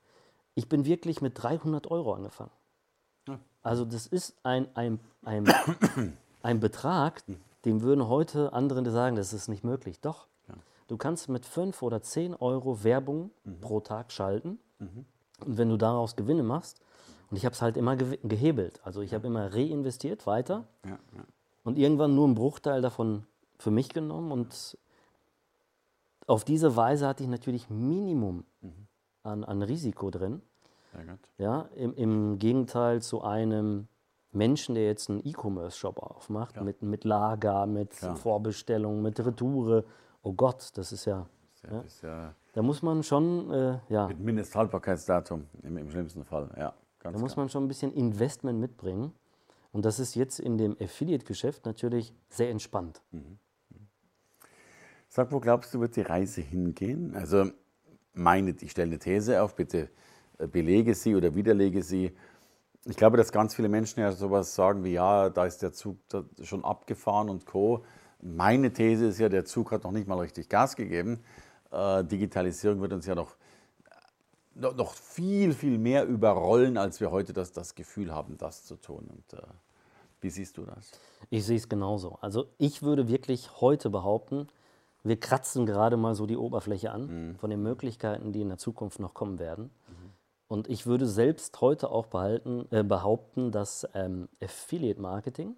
Ich 0.55 0.69
bin 0.69 0.85
wirklich 0.85 1.21
mit 1.21 1.41
300 1.41 1.89
Euro 1.89 2.13
angefangen. 2.13 2.51
Also 3.63 3.85
das 3.85 4.07
ist 4.07 4.35
ein, 4.43 4.67
ein, 4.75 4.99
ein, 5.23 5.45
ein 6.41 6.59
Betrag, 6.59 7.23
dem 7.65 7.81
würden 7.81 8.07
heute 8.07 8.53
andere 8.53 8.89
sagen, 8.89 9.15
das 9.15 9.33
ist 9.33 9.49
nicht 9.49 9.63
möglich. 9.63 9.99
Doch, 10.01 10.27
du 10.91 10.97
kannst 10.97 11.29
mit 11.29 11.45
5 11.45 11.81
oder 11.83 12.01
10 12.01 12.35
Euro 12.35 12.83
Werbung 12.83 13.31
pro 13.61 13.79
Tag 13.79 14.11
schalten. 14.11 14.59
Und 14.79 15.57
wenn 15.57 15.69
du 15.69 15.77
daraus 15.77 16.17
Gewinne 16.17 16.43
machst, 16.43 16.81
und 17.29 17.37
ich 17.37 17.45
habe 17.45 17.53
es 17.53 17.61
halt 17.61 17.77
immer 17.77 17.93
gew- 17.93 18.19
gehebelt, 18.27 18.81
also 18.83 18.99
ich 19.01 19.13
habe 19.13 19.25
immer 19.27 19.53
reinvestiert 19.53 20.27
weiter 20.27 20.65
Ja, 20.83 20.91
ja. 21.15 21.23
und 21.63 21.77
irgendwann 21.77 22.13
nur 22.13 22.25
einen 22.25 22.35
Bruchteil 22.35 22.81
davon 22.81 23.25
für 23.57 23.71
mich 23.71 23.87
genommen 23.89 24.31
und 24.33 24.77
auf 26.27 26.43
diese 26.43 26.75
Weise 26.75 27.07
hatte 27.07 27.23
ich 27.23 27.29
natürlich 27.29 27.69
Minimum 27.69 28.43
an, 29.23 29.43
an 29.45 29.61
Risiko 29.61 30.09
drin. 30.11 30.41
Ja, 31.37 31.69
im, 31.75 31.93
im 31.95 32.37
Gegenteil 32.37 33.01
zu 33.01 33.21
einem 33.23 33.87
Menschen, 34.33 34.75
der 34.75 34.85
jetzt 34.85 35.09
einen 35.09 35.25
E-Commerce-Shop 35.25 35.99
aufmacht, 35.99 36.59
mit, 36.61 36.81
mit 36.81 37.03
Lager, 37.05 37.65
mit 37.65 37.91
Klar. 37.91 38.15
Vorbestellung, 38.17 39.01
mit 39.01 39.19
Retoure. 39.25 39.85
Oh 40.23 40.33
Gott, 40.33 40.69
das 40.75 40.91
ist 40.91 41.05
ja, 41.05 41.25
Sehr, 41.53 41.83
Ist 41.83 42.01
ja 42.01 42.35
da 42.53 42.61
muss 42.61 42.81
man 42.81 43.03
schon, 43.03 43.51
äh, 43.51 43.79
ja, 43.89 44.07
mit 44.07 44.19
Mindesthaltbarkeitsdatum 44.19 45.47
im, 45.63 45.77
im 45.77 45.89
schlimmsten 45.89 46.23
Fall. 46.23 46.49
Ja, 46.57 46.73
ganz 46.99 47.15
da 47.15 47.21
muss 47.21 47.33
klar. 47.33 47.43
man 47.43 47.49
schon 47.49 47.65
ein 47.65 47.67
bisschen 47.67 47.93
Investment 47.93 48.59
mitbringen. 48.59 49.13
Und 49.71 49.85
das 49.85 49.99
ist 49.99 50.15
jetzt 50.15 50.39
in 50.39 50.57
dem 50.57 50.75
Affiliate-Geschäft 50.81 51.65
natürlich 51.65 52.13
sehr 52.29 52.49
entspannt. 52.49 53.01
Sag, 55.07 55.31
wo 55.31 55.39
glaubst 55.39 55.73
du, 55.73 55.79
wird 55.79 55.95
die 55.95 56.01
Reise 56.01 56.41
hingehen? 56.41 57.15
Also, 57.15 57.51
meine, 58.13 58.53
ich 58.59 58.71
stelle 58.71 58.89
eine 58.89 58.99
These 58.99 59.41
auf, 59.41 59.55
bitte 59.55 59.89
belege 60.47 60.95
sie 60.95 61.15
oder 61.15 61.35
widerlege 61.35 61.83
sie. 61.83 62.11
Ich 62.85 62.97
glaube, 62.97 63.17
dass 63.17 63.31
ganz 63.31 63.55
viele 63.55 63.69
Menschen 63.69 63.99
ja 63.99 64.11
sowas 64.11 64.55
sagen 64.55 64.83
wie, 64.83 64.93
ja, 64.93 65.29
da 65.29 65.45
ist 65.45 65.59
der 65.59 65.71
Zug 65.71 65.97
schon 66.41 66.65
abgefahren 66.65 67.29
und 67.29 67.45
co. 67.45 67.83
Meine 68.21 68.71
These 68.71 69.07
ist 69.07 69.19
ja, 69.19 69.29
der 69.29 69.45
Zug 69.45 69.71
hat 69.71 69.83
noch 69.83 69.91
nicht 69.91 70.07
mal 70.07 70.19
richtig 70.19 70.49
Gas 70.49 70.75
gegeben. 70.75 71.23
Äh, 71.71 72.03
Digitalisierung 72.03 72.81
wird 72.81 72.93
uns 72.93 73.05
ja 73.05 73.15
noch, 73.15 73.35
noch 74.55 74.93
viel, 74.93 75.53
viel 75.53 75.77
mehr 75.77 76.05
überrollen, 76.05 76.77
als 76.77 76.99
wir 76.99 77.11
heute 77.11 77.33
das, 77.33 77.51
das 77.51 77.75
Gefühl 77.75 78.13
haben, 78.13 78.37
das 78.37 78.65
zu 78.65 78.75
tun. 78.75 79.07
Und 79.09 79.39
äh, 79.39 79.43
wie 80.21 80.29
siehst 80.29 80.57
du 80.57 80.65
das? 80.65 80.91
Ich 81.29 81.45
sehe 81.45 81.57
es 81.57 81.67
genauso. 81.67 82.17
Also 82.21 82.47
ich 82.57 82.83
würde 82.83 83.07
wirklich 83.07 83.61
heute 83.61 83.89
behaupten, 83.89 84.47
wir 85.03 85.19
kratzen 85.19 85.65
gerade 85.65 85.97
mal 85.97 86.13
so 86.13 86.27
die 86.27 86.37
Oberfläche 86.37 86.91
an 86.91 87.29
mhm. 87.29 87.35
von 87.37 87.49
den 87.49 87.63
Möglichkeiten, 87.63 88.31
die 88.31 88.41
in 88.41 88.49
der 88.49 88.59
Zukunft 88.59 88.99
noch 88.99 89.13
kommen 89.13 89.39
werden. 89.39 89.71
Mhm. 89.87 90.11
Und 90.47 90.69
ich 90.69 90.85
würde 90.85 91.07
selbst 91.07 91.59
heute 91.61 91.89
auch 91.89 92.07
behalten, 92.07 92.67
äh, 92.71 92.83
behaupten, 92.83 93.51
dass 93.51 93.87
ähm, 93.93 94.27
Affiliate 94.43 95.01
Marketing 95.01 95.55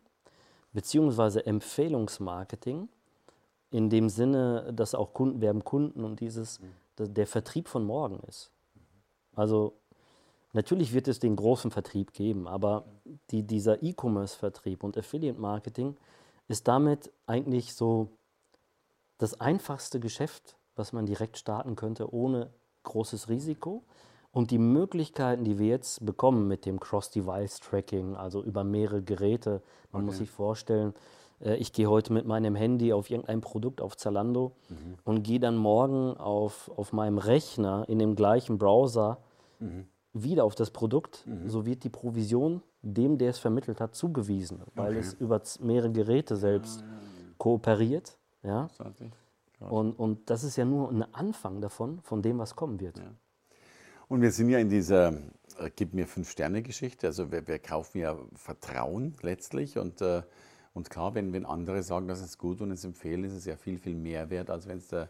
bzw. 0.74 1.40
Empfehlungsmarketing 1.42 2.90
in 3.72 3.90
dem 3.90 4.10
Sinne, 4.10 4.72
dass 4.74 4.94
auch 4.96 5.14
Kunden 5.14 5.42
werben 5.42 5.64
Kunden 5.64 6.04
und 6.04 6.20
dieses 6.20 6.60
mhm. 6.60 7.14
der 7.14 7.28
Vertrieb 7.28 7.68
von 7.68 7.84
morgen 7.84 8.20
ist. 8.28 8.52
Also 9.36 9.74
Natürlich 10.54 10.94
wird 10.94 11.08
es 11.08 11.20
den 11.20 11.36
großen 11.36 11.72
Vertrieb 11.72 12.14
geben, 12.14 12.48
aber 12.48 12.86
die, 13.32 13.42
dieser 13.42 13.82
E-Commerce-Vertrieb 13.82 14.84
und 14.84 14.96
Affiliate-Marketing 14.96 15.98
ist 16.48 16.68
damit 16.68 17.12
eigentlich 17.26 17.74
so 17.74 18.10
das 19.18 19.42
einfachste 19.42 20.00
Geschäft, 20.00 20.56
was 20.76 20.94
man 20.94 21.08
direkt 21.08 21.40
starten 21.40 21.76
könnte, 21.76 22.14
ohne 22.14 22.52
großes 22.84 23.30
Risiko. 23.30 23.84
Und 24.34 24.52
die 24.52 24.58
Möglichkeiten, 24.58 25.46
die 25.46 25.58
wir 25.60 25.68
jetzt 25.68 26.06
bekommen 26.06 26.48
mit 26.48 26.66
dem 26.66 26.80
Cross-Device-Tracking, 26.80 28.16
also 28.16 28.44
über 28.44 28.66
mehrere 28.66 29.02
Geräte, 29.02 29.62
man 29.92 30.02
okay. 30.02 30.06
muss 30.06 30.18
sich 30.18 30.30
vorstellen, 30.30 30.94
äh, 31.40 31.56
ich 31.56 31.72
gehe 31.72 31.88
heute 31.88 32.12
mit 32.12 32.26
meinem 32.26 32.56
Handy 32.56 32.92
auf 32.92 33.10
irgendein 33.10 33.40
Produkt 33.40 33.80
auf 33.80 33.96
Zalando 33.96 34.52
mhm. 34.70 34.98
und 35.06 35.24
gehe 35.24 35.40
dann 35.40 35.56
morgen 35.56 36.18
auf, 36.18 36.70
auf 36.76 36.92
meinem 36.92 37.20
Rechner 37.20 37.86
in 37.88 38.00
dem 38.00 38.16
gleichen 38.16 38.58
Browser 38.58 39.20
mhm 39.60 39.86
wieder 40.14 40.44
auf 40.44 40.56
das 40.56 40.72
Produkt, 40.72 41.26
mhm. 41.26 41.50
so 41.50 41.66
wird 41.66 41.84
die 41.84 41.90
Provision 41.90 42.62
dem, 42.82 43.18
der 43.18 43.32
es 43.32 43.40
vermittelt 43.40 43.82
hat, 43.82 43.96
zugewiesen, 43.96 44.62
weil 44.76 44.92
okay. 44.92 45.00
es 45.00 45.14
über 45.14 45.42
mehrere 45.60 45.92
Geräte 45.92 46.36
selbst 46.36 46.82
ja, 46.82 46.86
ja, 46.86 46.94
ja. 46.94 47.34
kooperiert. 47.38 48.18
Ja? 48.44 48.68
Und, 49.70 49.94
und 49.94 50.30
das 50.30 50.44
ist 50.44 50.58
ja 50.58 50.66
nur 50.66 50.90
ein 50.90 51.04
Anfang 51.14 51.62
davon, 51.62 52.02
von 52.02 52.22
dem, 52.22 52.38
was 52.38 52.56
kommen 52.56 52.80
wird. 52.80 53.02
Und 54.08 54.22
wir 54.22 54.32
sind 54.32 54.50
ja 54.50 54.60
in 54.60 54.70
dieser 54.70 55.14
äh, 55.58 55.70
Gib 55.76 55.94
mir 55.94 56.08
fünf 56.08 56.30
Sterne 56.30 56.62
Geschichte. 56.62 57.08
Also 57.08 57.32
wir, 57.32 57.48
wir 57.48 57.60
kaufen 57.60 58.00
ja 58.00 58.18
Vertrauen 58.36 59.16
letztlich. 59.22 59.78
Und, 59.78 60.02
äh, 60.02 60.24
und 60.74 60.90
klar, 60.90 61.16
wenn, 61.16 61.34
wenn 61.34 61.46
andere 61.46 61.84
sagen, 61.84 62.08
das 62.08 62.22
ist 62.22 62.38
gut 62.38 62.62
und 62.62 62.72
es 62.72 62.84
empfehlen, 62.84 63.24
ist 63.24 63.34
es 63.34 63.46
ja 63.46 63.56
viel, 63.56 63.78
viel 63.78 63.96
mehr 63.96 64.30
wert, 64.30 64.50
als 64.50 64.68
wenn 64.68 64.78
es 64.78 64.88
der 64.88 65.10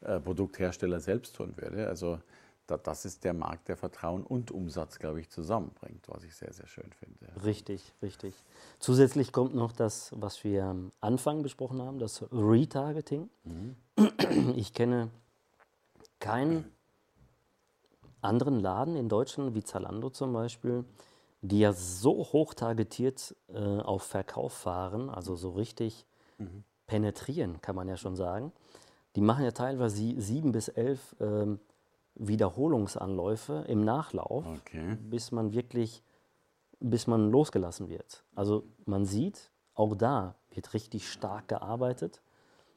äh, 0.00 0.20
Produkthersteller 0.20 1.00
selbst 1.00 1.36
tun 1.36 1.54
würde. 1.56 1.88
Also 1.88 2.18
das 2.66 3.04
ist 3.04 3.24
der 3.24 3.34
Markt, 3.34 3.68
der 3.68 3.76
Vertrauen 3.76 4.22
und 4.22 4.50
Umsatz, 4.50 4.98
glaube 4.98 5.20
ich, 5.20 5.28
zusammenbringt, 5.28 6.08
was 6.08 6.24
ich 6.24 6.34
sehr, 6.34 6.52
sehr 6.52 6.66
schön 6.66 6.90
finde. 6.92 7.44
Richtig, 7.44 7.92
richtig. 8.00 8.34
Zusätzlich 8.78 9.32
kommt 9.32 9.54
noch 9.54 9.72
das, 9.72 10.12
was 10.16 10.44
wir 10.44 10.64
am 10.64 10.90
Anfang 11.00 11.42
besprochen 11.42 11.82
haben, 11.82 11.98
das 11.98 12.24
Retargeting. 12.32 13.28
Mhm. 13.44 13.76
Ich 14.56 14.72
kenne 14.72 15.10
keinen 16.20 16.64
anderen 18.24 18.60
Laden 18.60 18.96
in 18.96 19.08
Deutschland, 19.08 19.54
wie 19.54 19.62
Zalando 19.62 20.10
zum 20.10 20.32
Beispiel, 20.32 20.84
die 21.42 21.60
ja 21.60 21.72
so 21.72 22.24
hoch 22.32 22.54
targetiert 22.54 23.36
äh, 23.48 23.58
auf 23.58 24.02
Verkauf 24.02 24.52
fahren, 24.52 25.10
also 25.10 25.36
so 25.36 25.50
richtig 25.50 26.06
mhm. 26.38 26.64
penetrieren, 26.86 27.60
kann 27.60 27.76
man 27.76 27.88
ja 27.88 27.96
schon 27.96 28.16
sagen. 28.16 28.52
Die 29.16 29.20
machen 29.20 29.44
ja 29.44 29.52
teilweise 29.52 30.20
sieben 30.20 30.52
bis 30.52 30.68
elf 30.68 31.14
ähm, 31.20 31.60
Wiederholungsanläufe 32.16 33.64
im 33.68 33.84
Nachlauf, 33.84 34.46
okay. 34.46 34.96
bis 35.02 35.32
man 35.32 35.52
wirklich, 35.52 36.02
bis 36.80 37.06
man 37.06 37.30
losgelassen 37.30 37.88
wird. 37.88 38.24
Also 38.34 38.64
man 38.86 39.04
sieht, 39.04 39.50
auch 39.74 39.94
da 39.94 40.36
wird 40.50 40.72
richtig 40.74 41.10
stark 41.10 41.48
gearbeitet. 41.48 42.22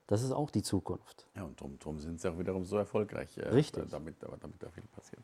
Das 0.08 0.24
ist 0.24 0.32
auch 0.32 0.50
die 0.50 0.64
Zukunft. 0.64 1.28
Ja, 1.36 1.44
und 1.44 1.60
darum, 1.62 2.00
sind 2.00 2.22
sie 2.22 2.32
auch 2.32 2.40
wiederum 2.40 2.64
so 2.64 2.78
erfolgreich, 2.78 3.38
äh, 3.38 3.50
Richtig. 3.50 3.90
damit, 3.90 4.16
damit 4.22 4.64
da 4.64 4.70
viel 4.70 4.86
passiert. 4.96 5.24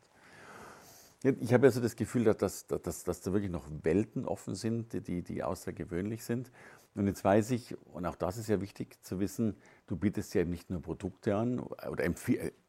Ich 1.40 1.54
habe 1.54 1.66
ja 1.66 1.70
so 1.70 1.80
das 1.80 1.96
Gefühl, 1.96 2.24
dass, 2.24 2.66
dass, 2.66 3.02
dass, 3.02 3.20
da 3.22 3.32
wirklich 3.32 3.50
noch 3.50 3.66
Welten 3.82 4.26
offen 4.26 4.54
sind, 4.54 4.92
die, 5.08 5.22
die 5.22 5.42
außergewöhnlich 5.42 6.22
sind. 6.22 6.52
Und 6.94 7.06
jetzt 7.06 7.24
weiß 7.24 7.50
ich, 7.52 7.74
und 7.94 8.04
auch 8.04 8.14
das 8.14 8.36
ist 8.36 8.48
ja 8.48 8.60
wichtig 8.60 9.02
zu 9.02 9.20
wissen, 9.20 9.56
du 9.86 9.96
bietest 9.96 10.34
ja 10.34 10.42
eben 10.42 10.50
nicht 10.50 10.68
nur 10.68 10.82
Produkte 10.82 11.34
an 11.34 11.60
oder 11.60 12.04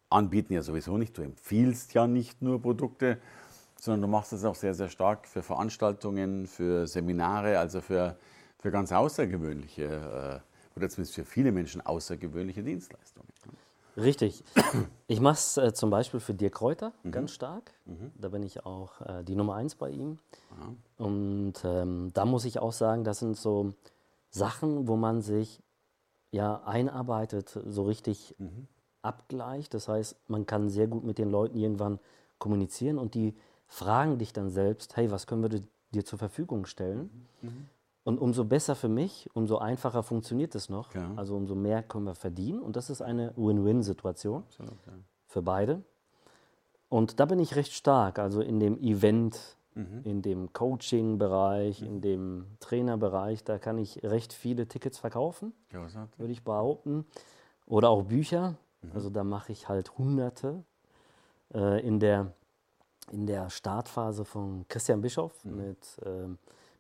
anbieten 0.10 0.53
ja 0.53 0.62
sowieso 0.62 0.98
nicht. 0.98 1.17
Du 1.17 1.22
empfiehlst 1.22 1.93
ja 1.93 2.07
nicht 2.07 2.41
nur 2.41 2.62
Produkte, 2.62 3.19
sondern 3.77 4.03
du 4.03 4.07
machst 4.07 4.31
es 4.31 4.45
auch 4.45 4.55
sehr, 4.55 4.74
sehr 4.74 4.88
stark 4.88 5.27
für 5.27 5.43
Veranstaltungen, 5.43 6.48
für 6.48 6.88
Seminare, 6.88 7.60
also 7.60 7.81
für, 7.81 8.17
für 8.57 8.72
ganz 8.72 8.93
außergewöhnliche 8.93 10.41
äh, 10.43 10.54
oder 10.75 10.89
zumindest 10.89 11.15
für 11.15 11.25
viele 11.25 11.51
Menschen 11.51 11.82
außergewöhnliche 11.82 12.63
Dienstleistungen. 12.63 13.27
Richtig. 13.98 14.44
Ich 15.08 15.22
mache 15.22 15.36
es 15.36 15.58
äh, 15.58 15.74
zum 15.74 15.89
Beispiel 15.89 16.20
für 16.20 16.34
Dirk 16.34 16.55
Kräuter 16.55 16.91
mhm. 17.03 17.12
ganz 17.12 17.32
stark. 17.32 17.72
Mhm. 17.86 18.12
Da 18.20 18.29
bin 18.29 18.44
ich 18.44 18.65
auch 18.65 19.00
äh, 19.01 19.24
die 19.24 19.36
Nummer 19.36 19.55
eins 19.55 19.75
bei 19.75 19.89
ihm. 19.89 20.20
Aha. 20.51 20.74
Und 21.05 21.53
ähm, 21.63 22.12
da 22.13 22.25
muss 22.25 22.44
ich 22.44 22.60
auch 22.60 22.74
sagen, 22.74 23.03
das 23.03 23.20
sind 23.20 23.38
so 23.38 23.74
Sachen, 24.29 24.88
wo 24.88 24.98
man 24.98 25.22
sich 25.22 25.62
ja 26.32 26.63
einarbeitet, 26.65 27.58
so 27.65 27.84
richtig 27.84 28.36
mhm. 28.38 28.67
Abgleich. 29.01 29.70
Das 29.70 29.88
heißt, 29.88 30.17
man 30.27 30.46
kann 30.46 30.70
sehr 30.70 30.88
gut 30.88 31.05
mit 31.05 31.17
den 31.17 31.29
Leuten 31.29 31.58
irgendwann 31.58 32.00
kommunizieren 32.38 32.98
und 32.98 33.13
die 33.13 33.34
fragen 33.67 34.17
dich 34.17 34.34
dann 34.34 34.50
selbst, 34.50 34.98
hey, 34.98 35.10
was 35.12 35.27
können 35.27 35.41
wir 35.41 35.62
dir 35.91 36.03
zur 36.03 36.20
Verfügung 36.20 36.65
stellen? 36.65 37.27
Mhm. 37.41 37.70
Und 38.05 38.19
umso 38.19 38.45
besser 38.45 38.75
für 38.75 38.88
mich, 38.88 39.27
umso 39.33 39.57
einfacher 39.57 40.03
funktioniert 40.03 40.53
es 40.53 40.69
noch. 40.69 40.93
Ja. 40.93 41.12
Also 41.15 41.35
umso 41.35 41.55
mehr 41.55 41.81
können 41.81 42.05
wir 42.05 42.13
verdienen. 42.13 42.62
Und 42.62 42.75
das 42.75 42.91
ist 42.91 43.01
eine 43.01 43.33
Win-Win-Situation 43.35 44.43
ja. 44.59 44.65
für 45.25 45.41
beide. 45.41 45.81
Und 46.88 47.19
da 47.19 47.25
bin 47.25 47.39
ich 47.39 47.55
recht 47.55 47.74
stark, 47.74 48.19
also 48.19 48.41
in 48.41 48.59
dem 48.59 48.77
Event, 48.77 49.57
mhm. 49.74 50.01
in 50.03 50.21
dem 50.21 50.53
Coaching-Bereich, 50.53 51.81
mhm. 51.81 51.88
in 51.88 52.01
dem 52.01 52.45
Trainerbereich, 52.59 53.43
da 53.43 53.57
kann 53.57 53.79
ich 53.79 54.03
recht 54.03 54.33
viele 54.33 54.67
Tickets 54.67 55.00
verkaufen, 55.00 55.53
würde 56.17 56.31
ich 56.31 56.43
behaupten. 56.43 57.07
Oder 57.65 57.89
auch 57.89 58.03
Bücher. 58.03 58.55
Mhm. 58.83 58.91
Also 58.93 59.09
da 59.09 59.24
mache 59.24 59.51
ich 59.51 59.67
halt 59.67 59.97
Hunderte. 59.97 60.63
Äh, 61.55 61.83
in, 61.85 62.00
der, 62.00 62.33
in 63.12 63.25
der 63.25 63.50
Startphase 63.50 64.25
von 64.25 64.67
Christian 64.67 65.01
Bischoff 65.01 65.43
mhm. 65.43 65.55
mit, 65.55 66.00
äh, 66.05 66.27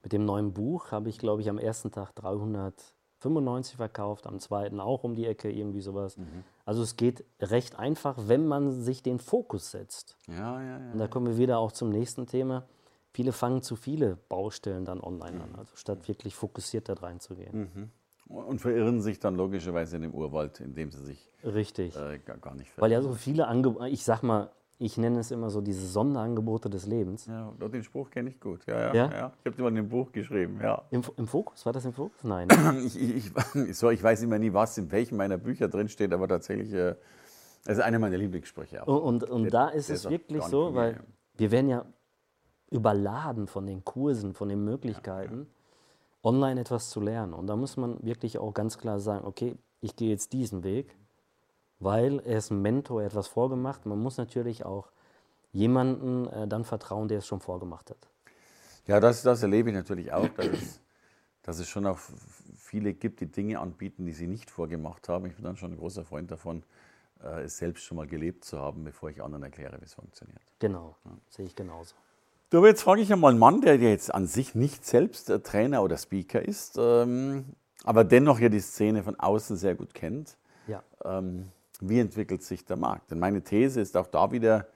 mit 0.05 0.13
dem 0.13 0.23
neuen 0.23 0.53
Buch 0.53 0.91
habe 0.91 1.09
ich, 1.09 1.17
glaube 1.17 1.41
ich, 1.41 1.49
am 1.49 1.57
ersten 1.57 1.89
Tag 1.89 2.13
395 2.13 3.75
verkauft, 3.75 4.27
am 4.27 4.39
zweiten 4.39 4.79
auch 4.79 5.03
um 5.03 5.15
die 5.15 5.25
Ecke, 5.25 5.51
irgendwie 5.51 5.81
sowas. 5.81 6.15
Mhm. 6.15 6.43
Also 6.63 6.83
es 6.83 6.95
geht 6.95 7.25
recht 7.41 7.79
einfach, 7.79 8.15
wenn 8.27 8.45
man 8.45 8.83
sich 8.83 9.01
den 9.01 9.17
Fokus 9.17 9.71
setzt. 9.71 10.15
Ja, 10.27 10.61
ja, 10.61 10.79
ja. 10.79 10.91
Und 10.91 10.99
da 10.99 11.07
kommen 11.07 11.25
wir 11.25 11.37
wieder 11.39 11.57
auch 11.57 11.71
zum 11.71 11.89
nächsten 11.89 12.27
Thema. 12.27 12.67
Viele 13.13 13.31
fangen 13.31 13.63
zu 13.63 13.75
viele 13.75 14.15
Baustellen 14.29 14.85
dann 14.85 15.01
online 15.01 15.41
an, 15.41 15.49
mhm. 15.53 15.59
also 15.59 15.75
statt 15.75 16.07
wirklich 16.07 16.35
fokussiert 16.35 16.87
da 16.87 16.93
reinzugehen. 16.93 17.71
Mhm. 17.73 17.89
Und 18.27 18.59
verirren 18.59 19.01
sich 19.01 19.19
dann 19.19 19.35
logischerweise 19.35 19.95
in 19.95 20.03
dem 20.03 20.13
Urwald, 20.13 20.59
in 20.59 20.75
dem 20.75 20.91
sie 20.91 21.01
sich 21.03 21.31
Richtig. 21.43 21.95
Äh, 21.95 22.19
gar, 22.19 22.37
gar, 22.37 22.53
nicht 22.53 22.69
verirren. 22.69 22.81
Weil 22.81 22.91
ja 22.91 23.01
so 23.01 23.13
viele 23.13 23.47
Angebote, 23.47 23.89
ich 23.89 24.03
sag 24.03 24.21
mal, 24.21 24.51
ich 24.77 24.97
nenne 24.97 25.19
es 25.19 25.31
immer 25.31 25.49
so 25.49 25.61
diese 25.61 25.87
Sonderangebote 25.87 26.69
des 26.69 26.85
Lebens. 26.85 27.27
Ja, 27.27 27.51
den 27.59 27.83
Spruch 27.83 28.09
kenne 28.09 28.29
ich 28.29 28.39
gut. 28.39 28.65
Ja, 28.65 28.79
ja, 28.79 28.93
ja? 28.93 29.11
ja. 29.11 29.33
Ich 29.39 29.45
habe 29.45 29.55
den 29.55 29.63
mal 29.63 29.69
in 29.69 29.75
dem 29.75 29.89
Buch 29.89 30.11
geschrieben, 30.11 30.59
ja. 30.61 30.83
Im, 30.91 31.01
Im, 31.17 31.27
Fokus? 31.27 31.65
War 31.65 31.73
das 31.73 31.85
im 31.85 31.93
Fokus? 31.93 32.23
Nein. 32.23 32.47
ich, 32.85 32.99
ich, 32.99 33.77
so, 33.77 33.89
ich 33.89 34.03
weiß 34.03 34.21
immer 34.23 34.37
nie, 34.37 34.53
was 34.53 34.77
in 34.77 34.91
welchem 34.91 35.17
meiner 35.17 35.37
Bücher 35.37 35.67
drinsteht, 35.67 36.13
aber 36.13 36.27
tatsächlich, 36.27 36.73
äh, 36.73 36.95
das 37.63 37.77
ist 37.77 37.83
einer 37.83 37.99
meiner 37.99 38.17
Lieblingssprüche. 38.17 38.83
Und, 38.85 39.23
und, 39.23 39.29
und 39.29 39.43
der, 39.43 39.51
da 39.51 39.69
ist 39.69 39.89
es 39.89 40.09
wirklich 40.09 40.43
so, 40.43 40.75
weil 40.75 40.99
wir 41.37 41.51
werden 41.51 41.69
ja 41.69 41.85
überladen 42.69 43.47
von 43.47 43.65
den 43.65 43.85
Kursen, 43.85 44.33
von 44.33 44.49
den 44.49 44.63
Möglichkeiten. 44.63 45.39
Ja, 45.39 45.55
online 46.25 46.59
etwas 46.59 46.89
zu 46.89 46.99
lernen. 46.99 47.33
Und 47.33 47.47
da 47.47 47.55
muss 47.55 47.77
man 47.77 48.03
wirklich 48.03 48.39
auch 48.39 48.53
ganz 48.53 48.77
klar 48.77 48.99
sagen, 48.99 49.25
okay, 49.25 49.55
ich 49.79 49.95
gehe 49.95 50.09
jetzt 50.09 50.33
diesen 50.33 50.63
Weg, 50.63 50.97
weil 51.79 52.19
er 52.19 52.37
ist 52.37 52.51
ein 52.51 52.61
Mentor, 52.61 53.01
er 53.01 53.05
hat 53.05 53.13
etwas 53.13 53.27
vorgemacht. 53.27 53.85
Man 53.85 54.01
muss 54.01 54.17
natürlich 54.17 54.65
auch 54.65 54.91
jemanden 55.51 56.27
äh, 56.27 56.47
dann 56.47 56.65
vertrauen, 56.65 57.07
der 57.07 57.19
es 57.19 57.27
schon 57.27 57.39
vorgemacht 57.39 57.89
hat. 57.89 58.09
Ja, 58.87 58.99
das, 58.99 59.23
das 59.23 59.41
erlebe 59.41 59.69
ich 59.69 59.75
natürlich 59.75 60.11
auch, 60.13 60.27
dass 60.29 60.47
es, 60.47 60.81
dass 61.41 61.59
es 61.59 61.67
schon 61.67 61.85
auch 61.87 61.99
viele 62.57 62.93
gibt, 62.93 63.19
die 63.19 63.31
Dinge 63.31 63.59
anbieten, 63.59 64.05
die 64.05 64.13
sie 64.13 64.27
nicht 64.27 64.51
vorgemacht 64.51 65.09
haben. 65.09 65.25
Ich 65.25 65.35
bin 65.35 65.43
dann 65.43 65.57
schon 65.57 65.71
ein 65.73 65.77
großer 65.77 66.03
Freund 66.03 66.29
davon, 66.29 66.63
äh, 67.23 67.43
es 67.43 67.57
selbst 67.57 67.83
schon 67.83 67.97
mal 67.97 68.07
gelebt 68.07 68.45
zu 68.45 68.59
haben, 68.59 68.83
bevor 68.83 69.09
ich 69.09 69.23
anderen 69.23 69.43
erkläre, 69.43 69.79
wie 69.79 69.85
es 69.85 69.93
funktioniert. 69.93 70.41
Genau, 70.59 70.95
ja. 71.05 71.11
sehe 71.29 71.45
ich 71.45 71.55
genauso. 71.55 71.95
Du, 72.51 72.65
jetzt 72.65 72.83
frage 72.83 73.01
ich 73.01 73.11
einmal 73.11 73.31
einen 73.31 73.39
Mann, 73.39 73.61
der 73.61 73.77
jetzt 73.77 74.13
an 74.13 74.27
sich 74.27 74.53
nicht 74.55 74.85
selbst 74.85 75.29
äh, 75.29 75.39
Trainer 75.39 75.81
oder 75.83 75.97
Speaker 75.97 76.41
ist, 76.41 76.77
ähm, 76.77 77.45
aber 77.83 78.03
dennoch 78.03 78.39
ja 78.39 78.49
die 78.49 78.59
Szene 78.59 79.03
von 79.03 79.19
außen 79.19 79.57
sehr 79.57 79.75
gut 79.75 79.93
kennt. 79.93 80.37
Ja. 80.67 80.83
Ähm, 81.03 81.51
wie 81.81 81.99
entwickelt 81.99 82.43
sich 82.43 82.65
der 82.65 82.77
Markt? 82.77 83.11
Denn 83.11 83.19
meine 83.19 83.41
These 83.41 83.81
ist 83.81 83.97
auch 83.97 84.07
da 84.07 84.31
wieder, 84.31 84.67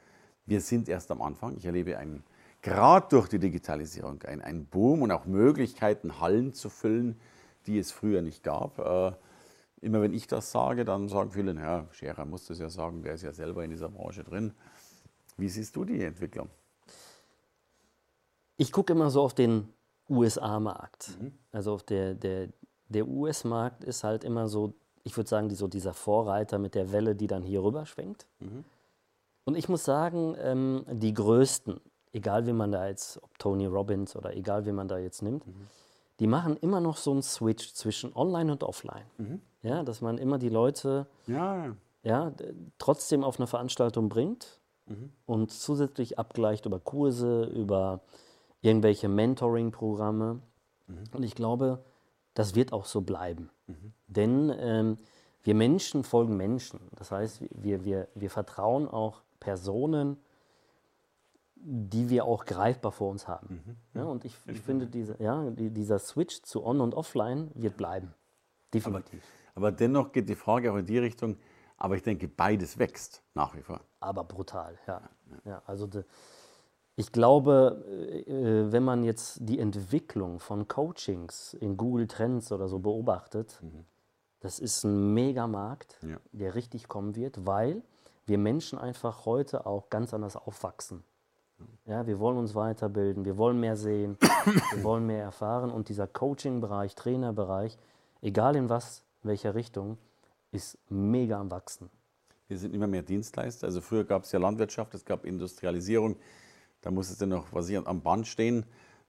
wir 0.46 0.62
sind 0.62 0.90
erst 0.90 1.12
am 1.12 1.22
Anfang. 1.22 1.56
Ich 1.56 1.66
erlebe 1.66 1.98
einen, 1.98 2.24
gerade 2.62 3.08
durch 3.10 3.28
die 3.28 3.40
Digitalisierung 3.40 4.22
einen, 4.24 4.42
einen 4.42 4.66
Boom 4.66 5.02
und 5.04 5.12
auch 5.12 5.26
Möglichkeiten, 5.26 6.20
Hallen 6.20 6.54
zu 6.54 6.70
füllen, 6.70 7.20
die 7.68 7.78
es 7.78 7.92
früher 7.92 8.22
nicht 8.22 8.44
gab. 8.44 8.80
Äh, 8.80 9.12
immer 9.82 10.02
wenn 10.02 10.14
ich 10.14 10.28
das 10.28 10.52
sage, 10.52 10.86
dann 10.86 11.08
sagen 11.08 11.32
viele, 11.32 11.54
naja, 11.54 11.88
Scherer 11.92 12.26
muss 12.26 12.46
das 12.46 12.60
ja 12.60 12.70
sagen, 12.70 13.04
der 13.04 13.14
ist 13.14 13.24
ja 13.24 13.32
selber 13.32 13.64
in 13.64 13.72
dieser 13.72 13.90
Branche 13.90 14.24
drin. 14.24 14.54
Wie 15.38 15.50
siehst 15.50 15.76
du 15.76 15.86
die 15.86 16.04
Entwicklung? 16.04 16.50
Ich 18.58 18.72
gucke 18.74 18.92
immer 18.92 19.10
so 19.10 19.22
auf 19.22 19.34
den 19.34 19.70
USA-Markt. 20.10 21.18
Mhm. 21.22 21.34
Also 21.52 21.74
auf 21.74 21.84
der, 21.84 22.14
der, 22.14 22.50
der 22.90 23.08
US-Markt 23.08 23.84
ist 23.86 24.04
halt 24.04 24.24
immer 24.24 24.50
so, 24.50 24.74
ich 25.04 25.16
würde 25.16 25.30
sagen, 25.30 25.50
die, 25.50 25.56
so 25.56 25.68
dieser 25.68 25.94
Vorreiter 25.94 26.60
mit 26.60 26.76
der 26.76 26.92
Welle, 26.92 27.16
die 27.16 27.28
dann 27.28 27.44
hier 27.44 27.64
rüber 27.64 27.86
schwenkt. 27.86 28.28
Mhm. 28.40 28.64
Und 29.46 29.56
ich 29.56 29.70
muss 29.70 29.84
sagen, 29.84 30.36
ähm, 30.40 30.86
die 30.92 31.14
größten, 31.14 31.80
egal 32.12 32.46
wie 32.46 32.54
man 32.54 32.72
da 32.72 32.88
jetzt, 32.88 33.22
ob 33.24 33.38
Tony 33.40 33.66
Robbins 33.66 34.16
oder 34.16 34.36
egal 34.36 34.66
wie 34.66 34.72
man 34.72 34.88
da 34.88 34.98
jetzt 34.98 35.22
nimmt, 35.22 35.48
mhm. 35.48 35.68
die 36.20 36.28
machen 36.28 36.58
immer 36.58 36.82
noch 36.82 36.98
so 36.98 37.12
einen 37.12 37.24
Switch 37.24 37.74
zwischen 37.74 38.16
Online 38.16 38.52
und 38.52 38.64
Offline. 38.64 39.06
Mhm. 39.18 39.42
Ja, 39.62 39.84
dass 39.84 40.02
man 40.02 40.18
immer 40.18 40.38
die 40.38 40.50
Leute 40.50 41.08
ja. 41.28 41.76
Ja, 42.04 42.32
trotzdem 42.78 43.24
auf 43.24 43.40
eine 43.40 43.48
Veranstaltung 43.48 44.10
bringt 44.10 44.60
mhm. 44.86 45.12
und 45.26 45.52
zusätzlich 45.52 46.18
abgleicht 46.18 46.66
über 46.66 46.80
Kurse, 46.80 47.44
über 47.44 48.02
irgendwelche 48.62 49.10
Mentoring-Programme. 49.10 50.40
Mhm. 50.88 51.04
Und 51.12 51.24
ich 51.24 51.36
glaube, 51.36 51.84
das 52.36 52.56
wird 52.56 52.72
auch 52.72 52.86
so 52.86 53.02
bleiben. 53.02 53.50
Mhm. 53.68 53.94
Denn 54.10 54.54
ähm, 54.58 54.98
wir 55.44 55.56
Menschen 55.56 56.04
folgen 56.04 56.36
Menschen. 56.36 56.80
Das 56.96 57.12
heißt, 57.12 57.42
wir, 57.52 57.86
wir, 57.86 58.08
wir 58.16 58.30
vertrauen 58.30 58.88
auch 58.88 59.22
Personen, 59.40 60.18
die 61.56 62.10
wir 62.10 62.26
auch 62.26 62.46
greifbar 62.46 62.92
vor 62.92 63.10
uns 63.10 63.28
haben. 63.28 63.62
Mhm. 63.66 64.00
Ja, 64.00 64.06
und 64.06 64.26
ich, 64.26 64.36
ich 64.48 64.62
finde, 64.62 64.88
diese, 64.88 65.16
ja, 65.22 65.50
die, 65.50 65.70
dieser 65.70 66.00
Switch 66.00 66.42
zu 66.42 66.66
On- 66.66 66.82
und 66.82 66.94
Offline 66.94 67.52
wird 67.54 67.78
bleiben. 67.78 68.14
Definitiv. 68.74 69.22
Aber, 69.56 69.68
aber 69.68 69.72
dennoch 69.72 70.12
geht 70.12 70.30
die 70.30 70.36
Frage 70.36 70.72
auch 70.72 70.78
in 70.78 70.86
die 70.86 70.98
Richtung, 70.98 71.38
aber 71.78 71.96
ich 71.96 72.04
denke, 72.04 72.28
beides 72.28 72.78
wächst 72.78 73.24
nach 73.34 73.56
wie 73.56 73.62
vor. 73.62 73.82
Aber 74.00 74.24
brutal, 74.24 74.78
ja. 74.88 75.02
ja 75.46 75.62
also 75.66 75.88
de, 75.88 76.04
ich 76.96 77.12
glaube, 77.12 77.84
äh, 78.28 78.72
wenn 78.72 78.84
man 78.84 79.04
jetzt 79.04 79.40
die 79.42 79.60
Entwicklung 79.60 80.40
von 80.40 80.68
Coachings 80.68 81.54
in 81.54 81.78
Google 81.78 82.08
Trends 82.08 82.52
oder 82.52 82.68
so 82.68 82.80
beobachtet, 82.80 83.58
mhm. 83.62 83.86
Das 84.40 84.60
ist 84.60 84.84
ein 84.84 85.14
Megamarkt, 85.14 85.98
ja. 86.02 86.18
der 86.32 86.56
richtig 86.56 86.88
kommen 86.88 87.16
wird, 87.16 87.46
weil 87.46 87.82
wir 88.26 88.38
Menschen 88.38 88.80
einfach 88.80 89.26
heute 89.26 89.66
auch 89.66 89.90
ganz 89.90 90.14
anders 90.14 90.36
aufwachsen. 90.36 91.04
Ja, 91.86 92.08
wir 92.08 92.20
wollen 92.20 92.38
uns 92.38 92.56
weiterbilden, 92.56 93.26
wir 93.26 93.38
wollen 93.38 93.60
mehr 93.60 93.76
sehen, 93.76 94.18
wir 94.74 94.84
wollen 94.84 95.06
mehr 95.06 95.24
erfahren 95.24 95.72
und 95.72 95.90
dieser 95.90 96.08
Coaching-Bereich, 96.08 96.96
Trainerbereich, 96.96 97.78
egal 98.22 98.56
in 98.56 98.70
was, 98.70 99.04
welcher 99.24 99.56
Richtung, 99.56 99.98
ist 100.52 100.78
mega 100.90 101.40
am 101.40 101.52
Wachsen. 101.52 101.90
Wir 102.48 102.58
sind 102.58 102.74
immer 102.74 102.88
mehr 102.88 103.04
Dienstleister. 103.04 103.68
Also 103.68 103.82
früher 103.82 104.06
gab 104.06 104.24
es 104.24 104.32
ja 104.32 104.40
Landwirtschaft, 104.40 104.94
es 104.96 105.06
gab 105.06 105.26
Industrialisierung. 105.26 106.16
Da 106.82 106.92
muss 106.92 107.10
es 107.10 107.18
dann 107.18 107.30
noch 107.30 107.52
was 107.52 107.72
am 107.72 108.02
Band 108.02 108.28
stehen. 108.28 108.66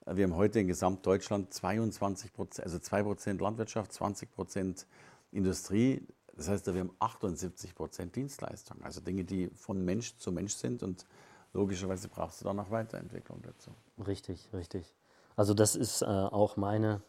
Wir 0.06 0.24
haben 0.24 0.36
heute 0.36 0.60
in 0.60 0.66
Gesamtdeutschland 0.66 1.52
22 1.54 2.32
Prozent, 2.32 2.66
also 2.66 2.78
2 2.78 3.02
Prozent 3.02 3.40
Landwirtschaft, 3.40 3.92
20 3.92 4.30
Prozent 4.30 4.86
Industrie. 5.32 6.06
Das 6.36 6.48
heißt, 6.48 6.66
wir 6.66 6.80
haben 6.80 6.94
78 6.98 7.74
Prozent 7.74 8.16
Dienstleistung. 8.16 8.82
Also 8.82 9.00
Dinge, 9.00 9.24
die 9.24 9.48
von 9.50 9.84
Mensch 9.84 10.16
zu 10.16 10.32
Mensch 10.32 10.54
sind 10.54 10.82
und 10.82 11.06
logischerweise 11.52 12.08
brauchst 12.08 12.40
du 12.40 12.44
dann 12.44 12.56
noch 12.56 12.70
Weiterentwicklung 12.70 13.42
dazu. 13.42 13.70
Richtig, 14.06 14.48
richtig. 14.52 14.94
Also 15.36 15.54
das 15.54 15.76
ist 15.76 16.02
äh, 16.02 16.06
auch 16.06 16.56
meine, 16.56 17.02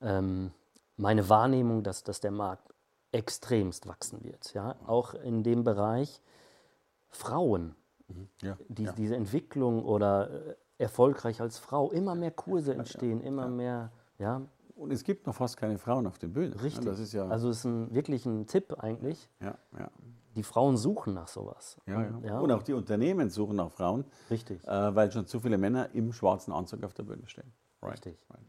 ähm, 0.00 0.52
meine 0.96 1.28
Wahrnehmung, 1.28 1.82
dass, 1.82 2.04
dass 2.04 2.20
der 2.20 2.30
Markt 2.30 2.74
extremst 3.12 3.86
wachsen 3.86 4.22
wird. 4.24 4.52
Ja? 4.54 4.76
Auch 4.86 5.14
in 5.14 5.42
dem 5.42 5.64
Bereich 5.64 6.20
Frauen 7.10 7.74
Mhm. 8.08 8.28
Ja, 8.42 8.56
die, 8.68 8.84
ja. 8.84 8.92
Diese 8.92 9.16
Entwicklung 9.16 9.84
oder 9.84 10.30
äh, 10.30 10.54
erfolgreich 10.78 11.40
als 11.40 11.58
Frau, 11.58 11.90
immer 11.90 12.14
mehr 12.14 12.30
Kurse 12.30 12.74
entstehen, 12.74 13.20
immer 13.20 13.48
mehr, 13.48 13.92
ja. 14.18 14.42
Und 14.78 14.92
es 14.92 15.02
gibt 15.02 15.26
noch 15.26 15.34
fast 15.34 15.56
keine 15.56 15.76
Frauen 15.76 16.06
auf 16.06 16.18
den 16.18 16.32
Bühnen. 16.32 16.52
Richtig. 16.52 16.84
das 16.84 17.00
ist 17.00 17.12
ja 17.12 17.26
also 17.26 17.50
es 17.50 17.58
ist 17.58 17.64
ein, 17.64 17.92
wirklich 17.92 18.24
ein 18.26 18.46
Tipp 18.46 18.76
eigentlich. 18.78 19.28
Ja, 19.40 19.58
ja. 19.76 19.90
Die 20.36 20.44
Frauen 20.44 20.76
suchen 20.76 21.14
nach 21.14 21.26
sowas. 21.26 21.78
Ja, 21.86 22.02
ja. 22.02 22.20
ja. 22.22 22.38
Und 22.38 22.52
auch 22.52 22.62
die 22.62 22.74
Unternehmen 22.74 23.28
suchen 23.28 23.56
nach 23.56 23.72
Frauen. 23.72 24.04
Richtig. 24.30 24.64
Äh, 24.64 24.94
weil 24.94 25.10
schon 25.10 25.26
zu 25.26 25.40
viele 25.40 25.58
Männer 25.58 25.88
im 25.94 26.12
schwarzen 26.12 26.52
Anzug 26.52 26.84
auf 26.84 26.94
der 26.94 27.02
Bühne 27.02 27.26
stehen. 27.26 27.52
Right. 27.82 27.94
Richtig. 27.94 28.24
Right. 28.30 28.46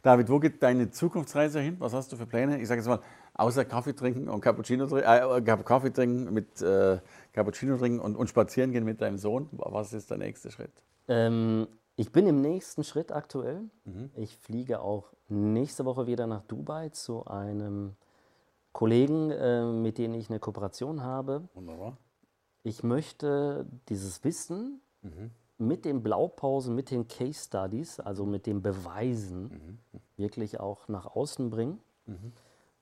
David, 0.00 0.30
wo 0.30 0.38
geht 0.38 0.62
deine 0.62 0.90
Zukunftsreise 0.90 1.60
hin? 1.60 1.76
Was 1.80 1.92
hast 1.92 2.12
du 2.12 2.16
für 2.16 2.26
Pläne? 2.26 2.60
Ich 2.60 2.68
sage 2.68 2.80
jetzt 2.80 2.88
mal, 2.88 3.00
außer 3.34 3.64
Kaffee 3.64 3.92
trinken 3.92 4.28
und 4.28 4.40
Cappuccino 4.40 4.86
trinken, 4.86 5.06
äh, 5.06 5.62
Kaffee 5.64 5.90
trinken 5.92 6.32
mit 6.32 6.62
äh, 6.62 6.98
Cappuccino 7.32 7.76
trinken 7.76 8.00
und, 8.00 8.16
und, 8.16 8.28
spazieren 8.28 8.72
gehen 8.72 8.84
mit 8.84 9.02
deinem 9.02 9.18
Sohn. 9.18 9.48
Was 9.52 9.92
ist 9.92 10.10
der 10.10 10.18
nächste 10.18 10.50
Schritt? 10.50 10.72
Ähm, 11.08 11.66
ich 11.96 12.12
bin 12.12 12.26
im 12.26 12.40
nächsten 12.40 12.84
Schritt 12.84 13.10
aktuell. 13.10 13.62
Mhm. 13.84 14.10
Ich 14.16 14.36
fliege 14.36 14.80
auch 14.80 15.12
nächste 15.28 15.84
Woche 15.84 16.06
wieder 16.06 16.26
nach 16.26 16.42
Dubai 16.42 16.90
zu 16.90 17.24
einem 17.26 17.96
Kollegen, 18.72 19.30
äh, 19.30 19.64
mit 19.64 19.96
dem 19.96 20.14
ich 20.14 20.28
eine 20.28 20.38
Kooperation 20.38 21.02
habe. 21.02 21.48
Wunderbar. 21.54 21.96
Ich 22.62 22.82
möchte 22.82 23.66
dieses 23.88 24.22
Wissen 24.24 24.80
mhm. 25.02 25.30
mit 25.56 25.84
den 25.86 26.02
Blaupausen, 26.02 26.74
mit 26.74 26.90
den 26.90 27.08
Case 27.08 27.44
Studies, 27.46 28.00
also 28.00 28.26
mit 28.26 28.46
den 28.46 28.60
Beweisen, 28.60 29.44
mhm. 29.44 29.78
wirklich 30.16 30.60
auch 30.60 30.88
nach 30.88 31.06
außen 31.06 31.48
bringen. 31.48 31.80
Mhm. 32.04 32.32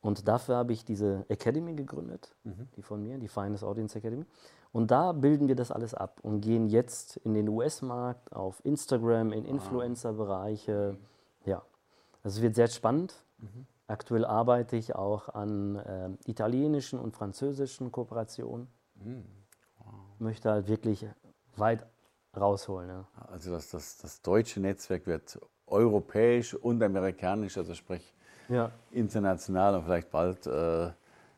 Und 0.01 0.27
dafür 0.27 0.57
habe 0.57 0.73
ich 0.73 0.85
diese 0.85 1.25
Academy 1.29 1.75
gegründet, 1.75 2.35
mhm. 2.43 2.69
die 2.77 2.83
von 2.83 3.03
mir, 3.03 3.17
die 3.19 3.29
Finest 3.29 3.63
Audience 3.63 3.97
Academy. 3.97 4.27
Und 4.75 4.91
da 4.91 5.13
bilden 5.13 5.47
wir 5.47 5.55
das 5.55 5.71
alles 5.71 5.95
ab 5.95 6.19
und 6.23 6.41
gehen 6.41 6.67
jetzt 6.67 7.17
in 7.19 7.33
den 7.33 7.49
US-Markt, 7.49 8.33
auf 8.33 8.61
Instagram, 8.65 9.31
in 9.33 9.45
Influencer-Bereiche. 9.45 10.99
Ja, 11.45 11.63
das 12.25 12.43
wird 12.43 12.57
sehr 12.57 12.67
spannend. 12.67 13.15
Mhm. 13.39 13.67
Aktuell 13.87 14.25
arbeite 14.25 14.75
ich 14.75 14.97
auch 14.97 15.29
an 15.29 15.77
äh, 15.77 16.11
italienischen 16.29 16.99
und 16.99 17.15
französischen 17.15 17.93
Kooperationen. 17.93 18.67
Mhm. 18.97 19.25
Wow. 19.79 19.95
Möchte 20.19 20.51
halt 20.51 20.67
wirklich 20.67 21.07
weit 21.55 21.87
rausholen. 22.37 22.89
Ja. 22.89 23.07
Also 23.29 23.53
das, 23.53 23.71
das, 23.71 23.99
das 23.99 24.23
deutsche 24.23 24.59
Netzwerk 24.59 25.07
wird 25.07 25.39
europäisch 25.69 26.53
und 26.53 26.83
amerikanisch, 26.83 27.57
also 27.59 27.75
sprich 27.75 28.13
ja. 28.49 28.73
international 28.91 29.77
und 29.77 29.85
vielleicht 29.85 30.11
bald 30.11 30.49
äh, 30.49 30.91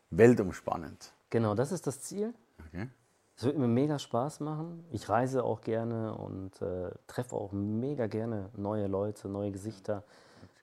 weltumspannend. 0.09 1.13
Genau, 1.29 1.55
das 1.55 1.71
ist 1.71 1.87
das 1.87 2.01
Ziel. 2.01 2.33
Okay. 2.69 2.89
Es 3.37 3.45
wird 3.45 3.59
mir 3.59 3.69
mega 3.69 3.99
Spaß 3.99 4.41
machen. 4.41 4.83
Ich 4.91 5.11
reise 5.11 5.45
auch 5.45 5.61
gerne 5.61 6.15
und 6.15 6.63
äh, 6.63 6.91
treffe 7.07 7.37
auch 7.37 7.53
mega 7.53 8.07
gerne 8.07 8.49
neue 8.57 8.87
Leute, 8.87 9.29
neue 9.29 9.53
Gesichter, 9.53 10.05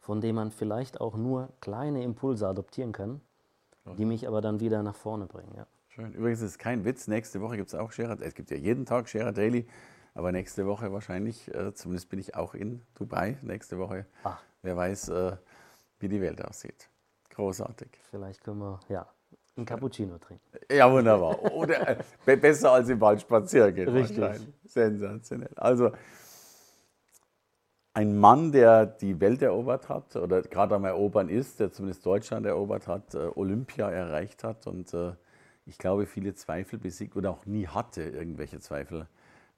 von 0.01 0.21
denen 0.21 0.36
man 0.36 0.51
vielleicht 0.51 0.99
auch 0.99 1.15
nur 1.15 1.49
kleine 1.62 2.03
Impulse 2.03 2.47
adoptieren 2.47 2.91
kann, 2.91 3.21
die 3.97 4.05
mich 4.05 4.27
aber 4.27 4.41
dann 4.41 4.59
wieder 4.59 4.81
nach 4.81 4.95
vorne 4.95 5.27
bringen. 5.27 5.53
Ja. 5.55 5.67
Schön. 5.89 6.13
Übrigens 6.13 6.41
ist 6.41 6.51
es 6.51 6.57
kein 6.57 6.83
Witz. 6.83 7.07
Nächste 7.07 7.41
Woche 7.41 7.57
gibt 7.57 7.67
es 7.67 7.75
auch 7.75 7.91
Scherer. 7.91 8.19
Es 8.19 8.33
gibt 8.33 8.49
ja 8.49 8.57
jeden 8.57 8.88
Tag 8.88 9.07
Scherer 9.07 9.31
Daily. 9.31 9.67
Aber 10.15 10.31
nächste 10.31 10.65
Woche 10.65 10.91
wahrscheinlich, 10.91 11.53
äh, 11.53 11.73
zumindest 11.75 12.09
bin 12.09 12.19
ich 12.19 12.36
auch 12.36 12.55
in 12.55 12.81
Dubai 12.95 13.38
nächste 13.43 13.77
Woche. 13.77 14.07
Ach. 14.23 14.41
Wer 14.63 14.75
weiß, 14.75 15.09
äh, 15.09 15.38
wie 15.99 16.07
die 16.07 16.21
Welt 16.21 16.43
aussieht. 16.43 16.89
Großartig. 17.29 17.89
Vielleicht 18.09 18.43
können 18.43 18.59
wir, 18.59 18.79
ja, 18.89 19.07
ein 19.56 19.66
Cappuccino 19.66 20.18
trinken. 20.18 20.44
Ja, 20.72 20.92
wunderbar. 20.92 21.52
Oder 21.54 22.00
äh, 22.26 22.38
besser 22.38 22.72
als 22.72 22.89
im 22.89 23.00
Wald 23.00 23.22
spazieren 23.22 23.74
gehen. 23.76 23.89
Richtig. 23.89 24.24
Sensationell. 24.66 25.52
Also 25.56 25.92
ein 27.94 28.18
Mann, 28.18 28.52
der 28.52 28.88
die 28.88 29.20
Welt 29.20 29.42
erobert 29.42 29.89
hat 29.89 30.16
oder 30.16 30.42
gerade 30.42 30.76
am 30.76 30.86
Erobern 30.86 31.30
ist, 31.30 31.60
der 31.60 31.72
zumindest 31.72 32.06
Deutschland 32.06 32.46
erobert 32.46 32.88
hat, 32.88 33.13
äh, 33.13 33.30
Olympia 33.36 33.89
erreicht 33.89 34.44
hat 34.44 34.66
und 34.66 34.94
äh, 34.94 35.13
ich 35.66 35.78
glaube, 35.78 36.06
viele 36.06 36.34
Zweifel 36.34 36.80
besiegt 36.80 37.16
oder 37.16 37.30
auch 37.30 37.46
nie 37.46 37.68
hatte 37.68 38.02
irgendwelche 38.02 38.60
Zweifel, 38.60 39.08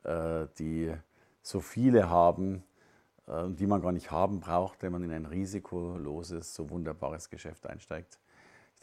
äh, 0.03 0.45
die 0.59 0.93
so 1.41 1.61
viele 1.61 2.09
haben, 2.09 2.63
äh, 3.27 3.49
die 3.49 3.67
man 3.67 3.81
gar 3.81 3.91
nicht 3.91 4.11
haben 4.11 4.41
braucht, 4.41 4.83
wenn 4.83 4.91
man 4.91 5.03
in 5.03 5.11
ein 5.11 5.25
risikoloses, 5.25 6.53
so 6.53 6.69
wunderbares 6.69 7.29
Geschäft 7.29 7.65
einsteigt. 7.67 8.19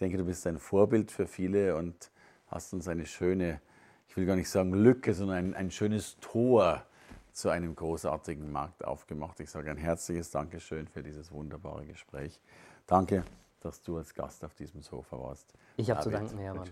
Ich 0.03 0.05
denke, 0.05 0.19
du 0.19 0.25
bist 0.25 0.45
ein 0.49 0.59
Vorbild 0.59 1.13
für 1.13 1.29
viele 1.29 1.77
und 1.77 2.11
hast 2.49 2.75
uns 2.75 2.89
eine 2.89 3.07
schöne, 3.07 3.61
ich 4.09 4.17
will 4.17 4.27
gar 4.27 4.35
nicht 4.35 4.51
sagen 4.51 4.75
Lücke, 4.75 5.15
sondern 5.15 5.37
ein, 5.37 5.55
ein 5.55 5.71
schönes 5.71 6.17
Tor 6.21 6.83
zu 7.31 7.51
einem 7.51 7.77
großartigen 7.77 8.51
Markt 8.51 8.85
aufgemacht. 8.85 9.39
Ich 9.39 9.49
sage 9.49 9.71
ein 9.71 9.77
herzliches 9.77 10.33
Dankeschön 10.33 10.89
für 10.89 11.05
dieses 11.05 11.31
wunderbare 11.31 11.87
Gespräch. 11.87 12.41
Danke, 12.89 13.23
dass 13.61 13.81
du 13.81 13.97
als 13.97 14.13
Gast 14.13 14.45
auf 14.45 14.55
diesem 14.55 14.83
Sofa 14.83 15.17
warst. 15.21 15.55
Ich 15.77 15.89
habe 15.89 16.01
zu 16.01 16.11
danken, 16.11 16.37
Hermann. 16.37 16.69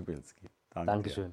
Danke 0.71 0.91
Dankeschön. 0.91 1.33